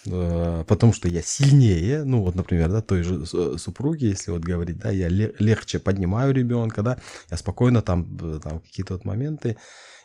потому 0.05 0.93
что 0.93 1.07
я 1.07 1.21
сильнее, 1.21 2.03
ну 2.03 2.21
вот, 2.23 2.35
например, 2.35 2.69
да, 2.69 2.81
той 2.81 3.03
же 3.03 3.25
супруги, 3.25 4.05
если 4.05 4.31
вот 4.31 4.41
говорить, 4.41 4.77
да, 4.77 4.91
я 4.91 5.07
легче 5.09 5.79
поднимаю 5.79 6.33
ребенка, 6.33 6.81
да, 6.81 6.97
я 7.29 7.37
спокойно 7.37 7.81
там, 7.81 8.39
там 8.39 8.59
какие-то 8.59 8.93
вот 8.93 9.05
моменты, 9.05 9.57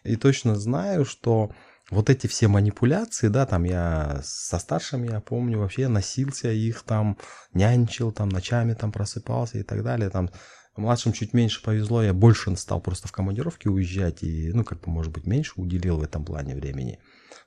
и 0.02 0.16
точно 0.16 0.56
знаю, 0.56 1.04
что 1.04 1.50
вот 1.90 2.10
эти 2.10 2.26
все 2.26 2.48
манипуляции, 2.48 3.28
да, 3.28 3.46
там 3.46 3.64
я 3.64 4.20
со 4.24 4.58
старшими, 4.58 5.10
я 5.10 5.20
помню, 5.20 5.58
вообще 5.58 5.88
носился 5.88 6.50
их 6.50 6.82
там, 6.82 7.18
нянчил, 7.52 8.10
там 8.10 8.28
ночами 8.28 8.74
там 8.74 8.90
просыпался 8.90 9.58
и 9.58 9.62
так 9.62 9.82
далее, 9.82 10.10
там 10.10 10.30
Младшим 10.76 11.12
чуть 11.12 11.34
меньше 11.34 11.62
повезло, 11.62 12.02
я 12.02 12.12
больше 12.12 12.54
стал 12.56 12.80
просто 12.80 13.06
в 13.06 13.12
командировке 13.12 13.70
уезжать 13.70 14.24
и, 14.24 14.50
ну, 14.52 14.64
как 14.64 14.80
бы, 14.80 14.90
может 14.90 15.12
быть, 15.12 15.24
меньше 15.24 15.52
уделил 15.56 15.98
в 15.98 16.02
этом 16.02 16.24
плане 16.24 16.56
времени. 16.56 16.98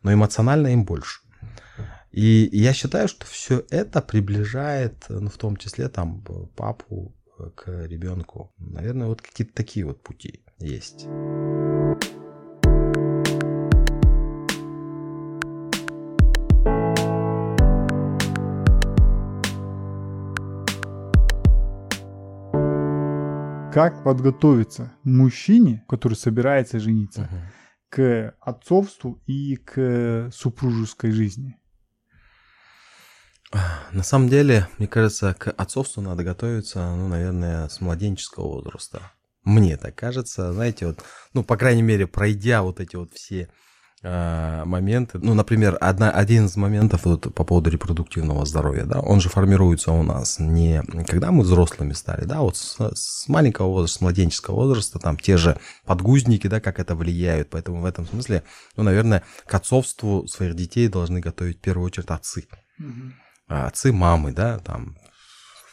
Но 0.01 0.13
эмоционально 0.13 0.67
им 0.67 0.85
больше. 0.85 1.19
И 2.11 2.49
я 2.51 2.73
считаю, 2.73 3.07
что 3.07 3.25
все 3.25 3.65
это 3.69 4.01
приближает, 4.01 5.05
ну, 5.09 5.29
в 5.29 5.37
том 5.37 5.57
числе, 5.57 5.87
там, 5.89 6.23
папу 6.55 7.13
к 7.55 7.85
ребенку. 7.85 8.51
Наверное, 8.57 9.07
вот 9.07 9.21
какие-то 9.21 9.53
такие 9.53 9.85
вот 9.85 10.01
пути 10.01 10.41
есть. 10.59 11.07
как 23.77 24.03
подготовиться 24.03 24.91
мужчине, 25.03 25.85
который 25.87 26.15
собирается 26.15 26.79
жениться, 26.79 27.21
угу. 27.21 27.37
К 27.89 28.35
отцовству 28.39 29.21
и 29.25 29.55
к 29.55 30.29
супружеской 30.33 31.11
жизни? 31.11 31.57
На 33.91 34.03
самом 34.03 34.27
деле, 34.27 34.67
мне 34.77 34.87
кажется, 34.87 35.33
к 35.33 35.51
отцовству 35.51 36.01
надо 36.01 36.23
готовиться, 36.23 36.79
ну, 36.95 37.07
наверное, 37.07 37.69
с 37.69 37.79
младенческого 37.79 38.47
возраста. 38.47 39.11
Мне 39.43 39.77
так 39.77 39.95
кажется, 39.95 40.51
знаете, 40.51 40.87
вот, 40.87 41.03
ну, 41.33 41.43
по 41.43 41.55
крайней 41.55 41.81
мере, 41.81 42.07
пройдя 42.07 42.61
вот 42.61 42.81
эти 42.81 42.97
вот 42.97 43.13
все 43.13 43.49
моменты. 44.03 45.17
Ну, 45.19 45.33
например, 45.33 45.77
одна, 45.81 46.11
один 46.11 46.45
из 46.45 46.55
моментов 46.55 47.05
вот, 47.05 47.33
по 47.33 47.43
поводу 47.43 47.71
репродуктивного 47.71 48.45
здоровья, 48.45 48.85
да, 48.85 48.99
он 48.99 49.19
же 49.19 49.29
формируется 49.29 49.91
у 49.91 50.03
нас 50.03 50.37
не 50.39 50.83
когда 51.07 51.31
мы 51.31 51.43
взрослыми 51.43 51.93
стали, 51.93 52.25
да, 52.25 52.41
вот 52.41 52.57
с, 52.57 52.77
с 52.79 53.27
маленького 53.27 53.67
возраста, 53.67 53.97
с 53.97 54.01
младенческого 54.01 54.55
возраста, 54.55 54.99
там 54.99 55.17
те 55.17 55.37
же 55.37 55.59
подгузники, 55.85 56.47
да, 56.47 56.59
как 56.59 56.79
это 56.79 56.95
влияют. 56.95 57.49
Поэтому 57.49 57.81
в 57.81 57.85
этом 57.85 58.05
смысле, 58.05 58.43
ну, 58.75 58.83
наверное, 58.83 59.23
к 59.45 59.53
отцовству 59.53 60.27
своих 60.27 60.55
детей 60.55 60.87
должны 60.87 61.19
готовить 61.19 61.57
в 61.57 61.61
первую 61.61 61.87
очередь 61.87 62.09
отцы. 62.09 62.47
Угу. 62.79 63.13
Отцы, 63.47 63.91
мамы, 63.91 64.31
да, 64.31 64.59
там, 64.59 64.97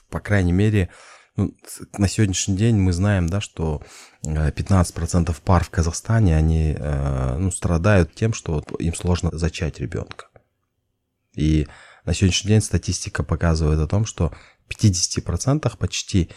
по 0.08 0.20
крайней 0.20 0.52
мере, 0.52 0.90
ну, 1.36 1.54
на 1.98 2.08
сегодняшний 2.08 2.56
день 2.56 2.76
мы 2.76 2.92
знаем, 2.92 3.28
да, 3.28 3.40
что 3.40 3.82
15% 4.22 5.30
э, 5.30 5.34
пар 5.44 5.64
в 5.64 5.70
Казахстане, 5.70 6.36
они 6.36 6.76
э, 6.78 7.36
ну, 7.38 7.50
страдают 7.50 8.14
тем, 8.14 8.32
что 8.32 8.62
им 8.78 8.94
сложно 8.94 9.30
зачать 9.36 9.80
ребенка. 9.80 10.26
И 11.34 11.66
на 12.04 12.14
сегодняшний 12.14 12.48
день 12.48 12.60
статистика 12.60 13.24
показывает 13.24 13.80
о 13.80 13.88
том, 13.88 14.06
что 14.06 14.32
в 14.68 14.84
50% 14.84 15.76
почти 15.76 16.30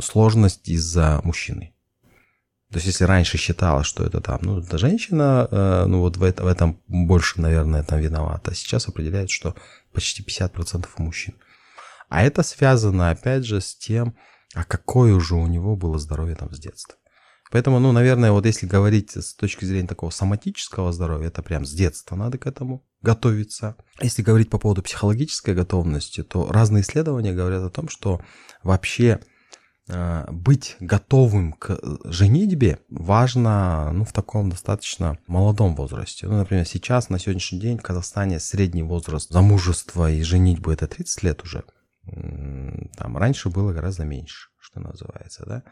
сложность 0.00 0.68
из-за 0.68 1.20
мужчины. 1.24 1.72
То 2.70 2.78
есть, 2.78 2.86
если 2.88 3.04
раньше 3.04 3.38
считалось, 3.38 3.86
что 3.86 4.04
это 4.04 4.20
там, 4.20 4.40
ну, 4.42 4.60
это 4.60 4.76
женщина, 4.76 5.48
э, 5.50 5.84
ну, 5.86 6.00
вот 6.00 6.16
в, 6.16 6.22
это, 6.22 6.44
в 6.44 6.48
этом 6.48 6.80
больше, 6.88 7.40
наверное, 7.40 7.84
там 7.84 8.00
виновата, 8.00 8.54
сейчас 8.54 8.88
определяют, 8.88 9.30
что 9.30 9.54
почти 9.92 10.22
50% 10.22 10.86
у 10.98 11.02
мужчин. 11.02 11.34
А 12.08 12.22
это 12.22 12.42
связано, 12.42 13.10
опять 13.10 13.44
же, 13.44 13.60
с 13.60 13.74
тем, 13.74 14.16
а 14.54 14.64
какое 14.64 15.14
уже 15.14 15.34
у 15.34 15.46
него 15.46 15.76
было 15.76 15.98
здоровье 15.98 16.36
там 16.36 16.52
с 16.54 16.58
детства. 16.58 16.96
Поэтому, 17.50 17.78
ну, 17.78 17.92
наверное, 17.92 18.32
вот 18.32 18.44
если 18.44 18.66
говорить 18.66 19.16
с 19.16 19.34
точки 19.34 19.64
зрения 19.64 19.86
такого 19.86 20.10
соматического 20.10 20.92
здоровья, 20.92 21.28
это 21.28 21.42
прям 21.42 21.64
с 21.64 21.72
детства 21.72 22.16
надо 22.16 22.38
к 22.38 22.46
этому 22.46 22.84
готовиться. 23.02 23.76
Если 24.00 24.22
говорить 24.22 24.50
по 24.50 24.58
поводу 24.58 24.82
психологической 24.82 25.54
готовности, 25.54 26.22
то 26.22 26.50
разные 26.50 26.82
исследования 26.82 27.32
говорят 27.32 27.62
о 27.62 27.70
том, 27.70 27.88
что 27.88 28.20
вообще 28.64 29.20
э, 29.88 30.24
быть 30.32 30.76
готовым 30.80 31.52
к 31.52 31.78
женитьбе 32.04 32.80
важно 32.90 33.92
ну, 33.92 34.04
в 34.04 34.12
таком 34.12 34.50
достаточно 34.50 35.18
молодом 35.28 35.76
возрасте. 35.76 36.26
Ну, 36.26 36.38
например, 36.38 36.66
сейчас, 36.66 37.10
на 37.10 37.20
сегодняшний 37.20 37.60
день 37.60 37.78
в 37.78 37.82
Казахстане 37.82 38.40
средний 38.40 38.82
возраст 38.82 39.30
замужества 39.30 40.10
и 40.10 40.22
женитьбы 40.22 40.72
это 40.72 40.88
30 40.88 41.22
лет 41.22 41.44
уже 41.44 41.62
там 42.96 43.16
раньше 43.16 43.48
было 43.48 43.72
гораздо 43.72 44.04
меньше, 44.04 44.48
что 44.58 44.80
называется, 44.80 45.44
да. 45.46 45.62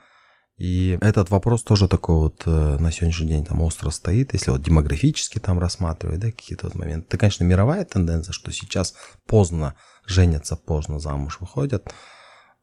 И 0.57 0.99
этот 1.01 1.31
вопрос 1.31 1.65
тоже 1.65 1.89
такой 1.89 2.17
вот 2.17 2.43
э, 2.47 2.79
на 2.79 2.93
сегодняшний 2.93 3.27
день 3.27 3.45
там 3.45 3.61
остро 3.61 3.91
стоит, 3.91 4.35
если 4.35 4.53
вот 4.53 4.63
демографически 4.63 5.41
там 5.41 5.59
рассматривать, 5.59 6.21
да, 6.21 6.31
какие-то 6.31 6.67
вот 6.67 6.77
моменты. 6.77 7.09
Это, 7.09 7.19
конечно, 7.19 7.43
мировая 7.43 7.85
тенденция, 7.85 8.33
что 8.33 8.53
сейчас 8.53 8.95
поздно 9.27 9.75
женятся, 10.07 10.55
поздно 10.55 11.01
замуж 11.01 11.39
выходят, 11.41 11.93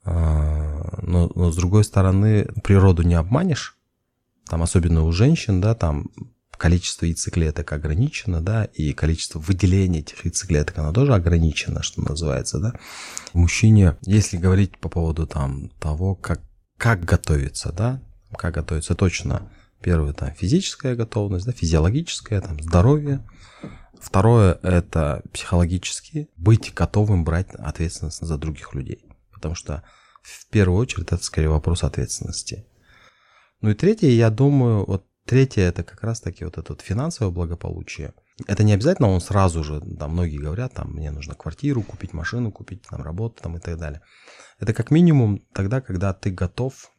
а, 0.05 0.99
но, 1.01 1.29
но 1.35 1.51
с 1.51 1.55
другой 1.57 1.83
стороны, 1.83 2.45
природу 2.63 3.03
не 3.03 3.15
обманешь, 3.15 3.77
там 4.47 4.63
особенно 4.63 5.03
у 5.03 5.11
женщин, 5.11 5.59
да, 5.59 5.75
там 5.75 6.11
количество 6.61 7.07
яйцеклеток 7.07 7.73
ограничено, 7.73 8.39
да, 8.39 8.65
и 8.65 8.93
количество 8.93 9.39
выделения 9.39 10.01
этих 10.01 10.23
яйцеклеток, 10.25 10.77
оно 10.77 10.93
тоже 10.93 11.15
ограничено, 11.15 11.81
что 11.81 12.01
называется, 12.01 12.59
да. 12.59 12.73
Мужчине, 13.33 13.97
если 14.03 14.37
говорить 14.37 14.77
по 14.77 14.87
поводу 14.87 15.25
там 15.25 15.69
того, 15.79 16.13
как, 16.13 16.39
как 16.77 17.03
готовиться, 17.03 17.71
да, 17.71 17.99
как 18.37 18.53
готовиться 18.53 18.93
точно, 18.93 19.51
первое, 19.81 20.13
там, 20.13 20.35
физическая 20.35 20.95
готовность, 20.95 21.47
да, 21.47 21.51
физиологическая, 21.51 22.39
там, 22.41 22.61
здоровье, 22.61 23.25
Второе– 23.99 24.57
это 24.63 25.21
психологически 25.31 26.27
быть 26.35 26.73
готовым 26.73 27.23
брать 27.23 27.53
ответственность 27.53 28.25
за 28.25 28.37
других 28.39 28.73
людей. 28.73 29.05
Потому 29.31 29.53
что 29.53 29.83
в 30.23 30.47
первую 30.49 30.79
очередь 30.79 31.11
это 31.11 31.23
скорее 31.23 31.49
вопрос 31.49 31.83
ответственности. 31.83 32.65
Ну 33.61 33.69
и 33.69 33.75
третье, 33.75 34.07
я 34.07 34.31
думаю, 34.31 34.85
вот 34.85 35.05
Третье, 35.31 35.61
это 35.61 35.85
как 35.85 36.03
раз-таки 36.03 36.43
вот 36.43 36.57
это 36.57 36.73
вот 36.73 36.81
финансовое 36.81 37.31
благополучие. 37.31 38.13
Это 38.47 38.65
не 38.65 38.73
обязательно 38.73 39.07
он 39.07 39.21
сразу 39.21 39.63
же, 39.63 39.79
там 39.79 40.11
многие 40.11 40.37
говорят, 40.37 40.73
там, 40.73 40.91
мне 40.91 41.09
нужно 41.09 41.35
квартиру 41.35 41.83
купить, 41.83 42.11
машину 42.11 42.51
купить, 42.51 42.81
там, 42.81 43.01
работу 43.01 43.41
там, 43.41 43.55
и 43.55 43.61
так 43.61 43.77
далее. 43.77 44.01
Это 44.59 44.73
как 44.73 44.91
минимум 44.91 45.39
тогда, 45.53 45.79
когда 45.79 46.13
ты 46.13 46.31
готов 46.31 46.91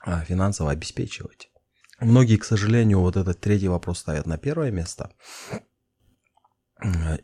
а, 0.00 0.24
финансово 0.24 0.72
обеспечивать. 0.72 1.52
Многие, 2.00 2.38
к 2.38 2.44
сожалению, 2.44 2.98
вот 2.98 3.16
этот 3.16 3.38
третий 3.38 3.68
вопрос 3.68 4.00
ставят 4.00 4.26
на 4.26 4.36
первое 4.36 4.72
место. 4.72 5.12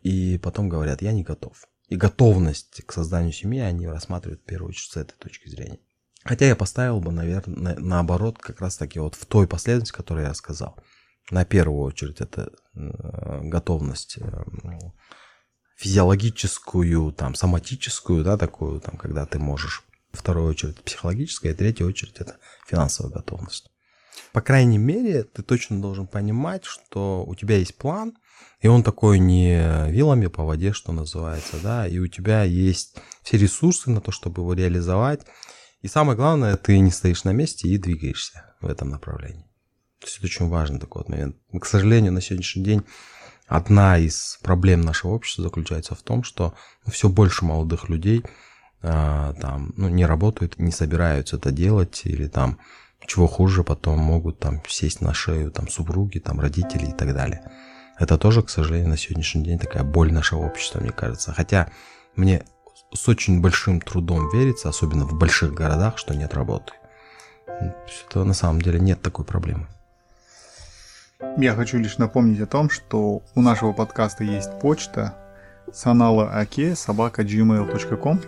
И 0.04 0.38
потом 0.38 0.68
говорят, 0.68 1.02
я 1.02 1.10
не 1.10 1.24
готов. 1.24 1.66
И 1.88 1.96
готовность 1.96 2.84
к 2.86 2.92
созданию 2.92 3.32
семьи 3.32 3.58
они 3.58 3.88
рассматривают 3.88 4.42
в 4.42 4.44
первую 4.44 4.68
очередь 4.68 4.92
с 4.92 4.96
этой 4.96 5.16
точки 5.18 5.48
зрения. 5.48 5.80
Хотя 6.24 6.46
я 6.46 6.56
поставил 6.56 7.00
бы, 7.00 7.12
наверное, 7.12 7.76
наоборот, 7.78 8.38
как 8.38 8.60
раз 8.60 8.76
таки 8.76 8.98
вот 8.98 9.14
в 9.14 9.26
той 9.26 9.46
последовательности, 9.46 9.96
которую 9.96 10.26
я 10.26 10.34
сказал. 10.34 10.76
На 11.30 11.44
первую 11.44 11.82
очередь 11.82 12.20
это 12.20 12.50
э, 12.74 13.40
готовность 13.42 14.18
э, 14.18 14.44
физиологическую, 15.76 17.12
там, 17.12 17.34
соматическую, 17.34 18.24
да, 18.24 18.38
такую, 18.38 18.80
там, 18.80 18.96
когда 18.96 19.26
ты 19.26 19.38
можешь. 19.38 19.84
Вторую 20.12 20.48
очередь 20.48 20.82
психологическая, 20.82 21.52
и 21.52 21.54
третью 21.54 21.88
очередь 21.88 22.16
это 22.18 22.36
финансовая 22.66 23.12
готовность. 23.12 23.70
По 24.32 24.40
крайней 24.40 24.78
мере, 24.78 25.24
ты 25.24 25.42
точно 25.42 25.80
должен 25.82 26.06
понимать, 26.06 26.64
что 26.64 27.24
у 27.26 27.34
тебя 27.34 27.56
есть 27.56 27.76
план, 27.76 28.14
и 28.60 28.68
он 28.68 28.82
такой 28.82 29.18
не 29.18 29.90
вилами 29.90 30.28
по 30.28 30.44
воде, 30.44 30.72
что 30.72 30.92
называется, 30.92 31.56
да, 31.62 31.86
и 31.86 31.98
у 31.98 32.06
тебя 32.06 32.44
есть 32.44 32.96
все 33.22 33.36
ресурсы 33.36 33.90
на 33.90 34.00
то, 34.00 34.10
чтобы 34.10 34.42
его 34.42 34.54
реализовать, 34.54 35.26
и 35.84 35.88
самое 35.88 36.16
главное, 36.16 36.56
ты 36.56 36.78
не 36.78 36.90
стоишь 36.90 37.24
на 37.24 37.32
месте 37.34 37.68
и 37.68 37.76
двигаешься 37.76 38.54
в 38.62 38.68
этом 38.68 38.88
направлении. 38.88 39.44
То 40.00 40.06
есть 40.06 40.16
это 40.16 40.24
очень 40.24 40.48
важный 40.48 40.80
такой 40.80 41.00
вот 41.00 41.10
момент. 41.10 41.36
К 41.60 41.66
сожалению, 41.66 42.10
на 42.14 42.22
сегодняшний 42.22 42.64
день 42.64 42.84
одна 43.46 43.98
из 43.98 44.38
проблем 44.42 44.80
нашего 44.80 45.10
общества 45.10 45.44
заключается 45.44 45.94
в 45.94 46.00
том, 46.00 46.22
что 46.22 46.54
ну, 46.86 46.92
все 46.92 47.10
больше 47.10 47.44
молодых 47.44 47.90
людей 47.90 48.24
э, 48.80 49.34
там, 49.38 49.74
ну, 49.76 49.90
не 49.90 50.06
работают, 50.06 50.58
не 50.58 50.72
собираются 50.72 51.36
это 51.36 51.50
делать, 51.50 52.00
или 52.04 52.28
там, 52.28 52.58
чего 53.06 53.26
хуже, 53.26 53.62
потом 53.62 53.98
могут 53.98 54.38
там 54.38 54.62
сесть 54.66 55.02
на 55.02 55.12
шею 55.12 55.50
там 55.50 55.68
супруги, 55.68 56.18
там 56.18 56.40
родители 56.40 56.86
и 56.86 56.94
так 56.94 57.12
далее. 57.12 57.42
Это 57.98 58.16
тоже, 58.16 58.42
к 58.42 58.48
сожалению, 58.48 58.88
на 58.88 58.96
сегодняшний 58.96 59.44
день 59.44 59.58
такая 59.58 59.84
боль 59.84 60.14
нашего 60.14 60.46
общества, 60.46 60.80
мне 60.80 60.92
кажется. 60.92 61.34
Хотя 61.34 61.70
мне 62.16 62.46
с 62.92 63.08
очень 63.08 63.40
большим 63.40 63.80
трудом 63.80 64.30
верится, 64.30 64.68
особенно 64.68 65.04
в 65.04 65.14
больших 65.14 65.52
городах, 65.52 65.98
что 65.98 66.14
нет 66.14 66.34
работы. 66.34 66.72
Это 67.46 68.24
на 68.24 68.34
самом 68.34 68.62
деле 68.62 68.80
нет 68.80 69.02
такой 69.02 69.24
проблемы. 69.24 69.66
Я 71.36 71.54
хочу 71.54 71.78
лишь 71.78 71.98
напомнить 71.98 72.40
о 72.40 72.46
том, 72.46 72.70
что 72.70 73.22
у 73.34 73.42
нашего 73.42 73.72
подкаста 73.72 74.24
есть 74.24 74.58
почта 74.60 75.16
санала 75.72 76.30
аке 76.32 76.74
собака 76.74 77.22
gmail.com. 77.22 78.20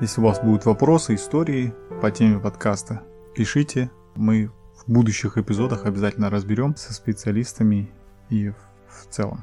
Если 0.00 0.20
у 0.20 0.24
вас 0.24 0.40
будут 0.40 0.66
вопросы, 0.66 1.14
истории 1.14 1.74
по 2.00 2.10
теме 2.10 2.38
подкаста, 2.38 3.02
пишите. 3.34 3.90
Мы 4.14 4.50
в 4.76 4.90
будущих 4.90 5.38
эпизодах 5.38 5.86
обязательно 5.86 6.30
разберем 6.30 6.76
со 6.76 6.92
специалистами 6.92 7.90
и 8.28 8.50
в 8.50 9.06
целом. 9.10 9.42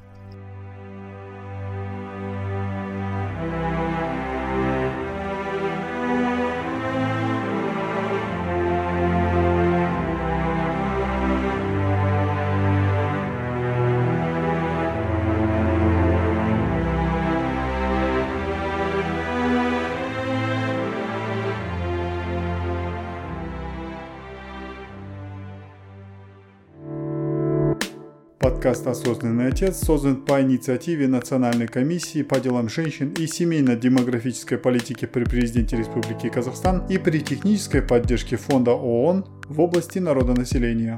Подкаст 28.63 28.87
«Осознанный 28.87 29.49
отец» 29.49 29.83
создан 29.83 30.23
по 30.23 30.41
инициативе 30.41 31.09
Национальной 31.09 31.67
комиссии 31.67 32.23
по 32.23 32.39
делам 32.39 32.69
женщин 32.69 33.11
и 33.19 33.27
семейно-демографической 33.27 34.57
политики 34.57 35.03
при 35.03 35.25
президенте 35.25 35.75
Республики 35.75 36.29
Казахстан 36.29 36.85
и 36.87 36.97
при 36.97 37.19
технической 37.19 37.81
поддержке 37.81 38.37
Фонда 38.37 38.71
ООН 38.71 39.25
в 39.49 39.59
области 39.59 39.99
народонаселения. 39.99 40.95